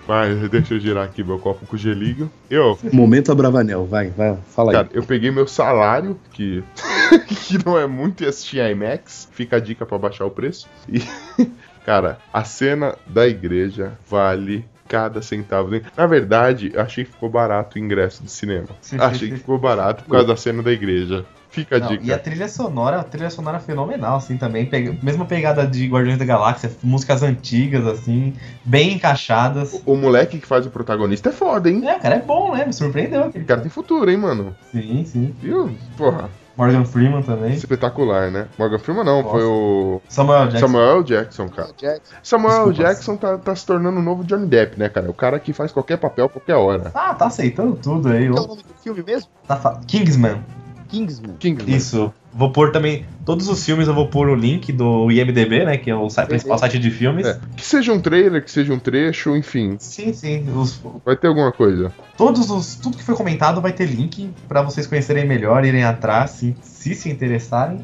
[0.08, 2.30] Mas deixa eu girar aqui meu copo com gelinho.
[2.48, 4.76] Eu, Momento Abravanel, vai, vai, fala aí.
[4.76, 6.64] cara, eu peguei meu salário, que,
[7.28, 9.28] que não é muito, e assisti a IMAX.
[9.30, 10.66] Fica a dica pra baixar o preço.
[10.88, 11.02] E,
[11.84, 15.70] cara, a cena da igreja vale cada centavo.
[15.94, 18.68] Na verdade, eu achei que ficou barato o ingresso do cinema.
[18.98, 21.26] Achei que ficou barato por causa da cena da igreja.
[21.56, 22.04] Fica a Não, dica.
[22.04, 24.66] e a trilha sonora, a trilha sonora fenomenal, assim, também.
[24.66, 28.34] Pega, mesma pegada de Guardiões da Galáxia, músicas antigas, assim,
[28.64, 29.80] bem encaixadas.
[29.86, 31.88] O moleque que faz o protagonista é foda, hein?
[31.88, 32.66] É, cara, é bom, né?
[32.66, 33.24] Me surpreendeu.
[33.24, 34.54] Aquele cara tem futuro, hein, mano?
[34.70, 35.34] Sim, sim.
[35.40, 35.70] Viu?
[35.96, 36.28] Porra,
[36.58, 37.54] Morgan Freeman também.
[37.54, 38.48] espetacular, né?
[38.58, 39.30] Morgan Freeman não, Nossa.
[39.30, 40.66] foi o Samuel Jackson.
[40.66, 41.68] Samuel Jackson, cara.
[41.76, 42.14] Jackson.
[42.22, 42.82] Samuel Desculpa.
[42.90, 45.06] Jackson tá, tá se tornando o novo Johnny Depp, né, cara?
[45.06, 46.90] É o cara que faz qualquer papel, qualquer hora.
[46.94, 48.28] Ah, tá aceitando tudo aí.
[48.28, 49.28] Qual é o nome do filme mesmo?
[49.46, 50.42] Tá fa- Kingsman.
[50.88, 51.34] Kingsman.
[51.38, 51.76] Kingsman.
[51.76, 52.12] Isso.
[52.32, 53.06] Vou pôr também.
[53.24, 55.76] Todos os filmes eu vou pôr o link do IMDB, né?
[55.78, 57.26] Que é o site- principal site de filmes.
[57.26, 57.40] É.
[57.56, 59.76] Que seja um trailer, que seja um trecho, enfim.
[59.78, 60.46] Sim, sim.
[60.54, 61.90] Os- Vai ter alguma coisa.
[62.16, 62.74] todos os.
[62.76, 66.94] Tudo que foi comentado vai ter link pra vocês conhecerem melhor, irem atrás, se se,
[66.94, 67.80] se interessarem.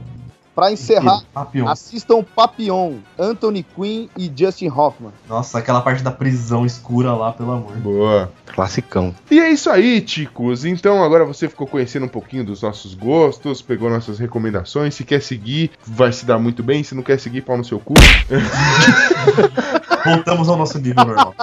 [0.55, 1.67] Pra encerrar, Papillon.
[1.67, 5.11] assistam Papillon, Anthony Quinn e Justin Hoffman.
[5.27, 7.73] Nossa, aquela parte da prisão escura lá, pelo amor.
[7.77, 8.31] Boa.
[8.55, 9.15] Classicão.
[9.31, 10.67] E é isso aí, ticos.
[10.67, 14.95] Então agora você ficou conhecendo um pouquinho dos nossos gostos, pegou nossas recomendações.
[14.95, 16.85] Se quer seguir, vai se dar muito bem.
[16.85, 17.95] Se não quer seguir, pau no seu cu.
[20.05, 21.35] Voltamos ao nosso nível normal.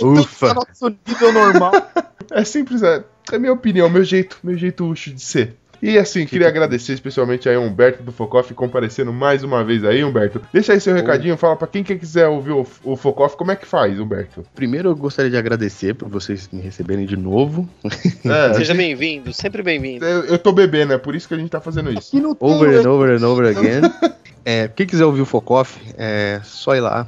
[0.00, 0.50] Ufa.
[0.50, 1.72] Então, nosso nível normal.
[2.30, 5.56] É simples, é, é minha opinião, meu jeito, meu jeito ucho de ser.
[5.84, 10.02] E assim, queria agradecer especialmente aí ao Humberto do Focoff comparecendo mais uma vez aí,
[10.02, 10.40] Humberto.
[10.50, 13.56] Deixa aí seu recadinho, fala pra quem que quiser ouvir o, o Focoff, como é
[13.56, 14.46] que faz, Humberto?
[14.54, 17.68] Primeiro eu gostaria de agradecer por vocês me receberem de novo.
[18.24, 20.04] É, Seja bem-vindo, sempre bem-vindo.
[20.04, 22.16] eu, eu tô bebendo, é por isso que a gente tá fazendo isso.
[22.40, 23.82] Over and over and over again.
[24.46, 27.06] É, quem quiser ouvir o Focoff, é só ir lá,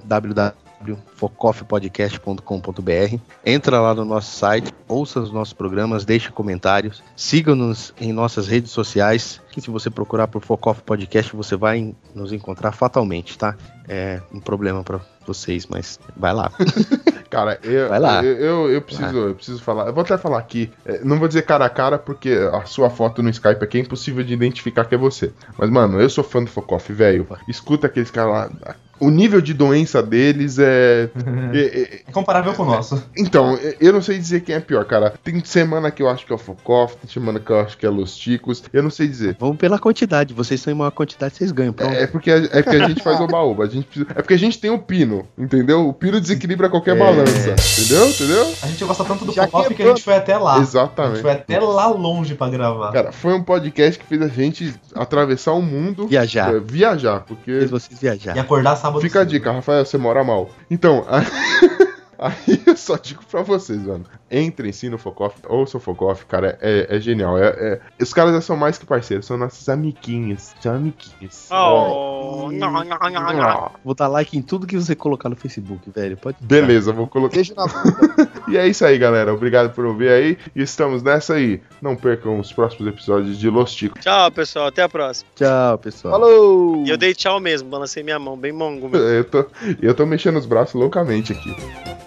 [0.87, 3.19] www.focoffpodcast.com.br.
[3.45, 8.71] Entra lá no nosso site, ouça os nossos programas, deixe comentários, siga-nos em nossas redes
[8.71, 9.41] sociais.
[9.51, 13.57] Que se você procurar por Focoff Podcast, você vai nos encontrar fatalmente, tá?
[13.89, 16.53] É um problema pra vocês, mas vai lá.
[17.31, 18.25] Cara, eu, Vai lá.
[18.25, 19.89] eu, eu, eu preciso, eu preciso falar.
[19.89, 20.71] Eu vou até falar aqui.
[20.85, 23.81] é, não vou dizer cara a cara, porque a sua foto no Skype aqui é
[23.81, 25.33] impossível de identificar que é você.
[25.59, 27.27] Mas, mano, eu sou fã do Focoff, velho.
[27.49, 28.77] Escuta aqueles caras lá.
[28.99, 31.11] O nível de doença deles é.
[31.55, 33.03] é- é- É comparável com o nosso.
[33.17, 35.15] então, é- eu não sei dizer quem é pior, cara.
[35.23, 37.85] Tem semana que eu acho que é o Focoff, tem semana que eu acho que
[37.87, 38.63] é Los Ticos.
[38.73, 39.37] Eu não sei dizer.
[39.39, 40.33] Vamos pela quantidade.
[40.35, 41.73] Vocês são em maior quantidade, vocês ganham.
[41.73, 41.93] Pronto.
[41.95, 43.65] É porque, a- é porque a gente faz oba-oba.
[43.65, 45.87] A gente precisa- É porque a gente tem o pino, entendeu?
[45.89, 46.99] O pino desequilibra qualquer É.
[46.99, 47.55] balança.
[47.81, 48.09] Entendeu?
[48.09, 48.55] Entendeu?
[48.63, 50.55] A gente gosta tanto do Focoff que a gente foi até lá.
[50.55, 51.21] A gente Exatamente.
[51.23, 52.93] foi até lá longe pra gravar.
[52.93, 56.07] Cara, foi um podcast que fez a gente atravessar o mundo.
[56.07, 56.55] Viajar.
[56.55, 57.59] é, viajar, porque.
[57.59, 58.37] Fez vocês viajar.
[58.37, 60.51] E acordar sábado Fica a dica, Rafael, você mora mal.
[60.71, 61.05] Então,
[62.19, 64.05] aí eu só digo pra vocês, mano.
[64.31, 67.39] Entrem sim no Focoff, ouçam o Focoff, cara, é, é genial.
[67.39, 70.53] É, é- Os caras já são mais que parceiros, são nossos amiguinhos.
[70.61, 71.49] São amiguinhos.
[71.51, 73.71] Oh, não, não, não, não.
[73.85, 76.17] Vou dar like em tudo que você colocar no Facebook, velho.
[76.17, 76.39] Pode.
[76.41, 77.35] Beleza, vou colocar.
[77.35, 77.67] Beijo na.
[78.49, 79.35] E é isso aí, galera.
[79.35, 80.39] Obrigado por ouvir aí.
[80.55, 81.61] E estamos nessa aí.
[81.83, 84.01] Não percam os próximos episódios de Los Ticos.
[84.05, 84.67] Tchau, pessoal.
[84.69, 85.29] Até a próxima.
[85.35, 86.13] Tchau, pessoal.
[86.13, 86.85] Falou!
[86.87, 89.05] E eu dei tchau mesmo, balancei minha mão, bem mongo mesmo.
[89.05, 89.45] Eu tô,
[89.83, 92.06] eu tô mexendo os braços loucamente aqui.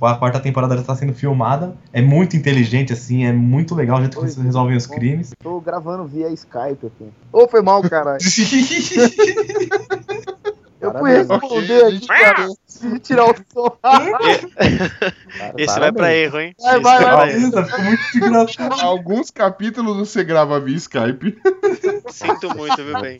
[0.00, 1.76] A quarta temporada já tá sendo filmada.
[1.92, 5.32] É muito inteligente, assim, é muito legal o jeito que eles resolvem os crimes.
[5.42, 7.10] Tô gravando via Skype aqui.
[7.32, 8.18] Ô, foi mal, caralho.
[10.80, 12.48] Eu fui responder aqui, cara.
[12.66, 13.76] Se tirar o som.
[15.58, 16.54] Esse vai pra erro, hein?
[16.58, 17.30] Vai, vai, vai.
[17.64, 18.80] ficou muito engraçado.
[18.80, 21.38] Alguns capítulos você grava via Skype.
[22.08, 23.18] Sinto muito, viu, bem?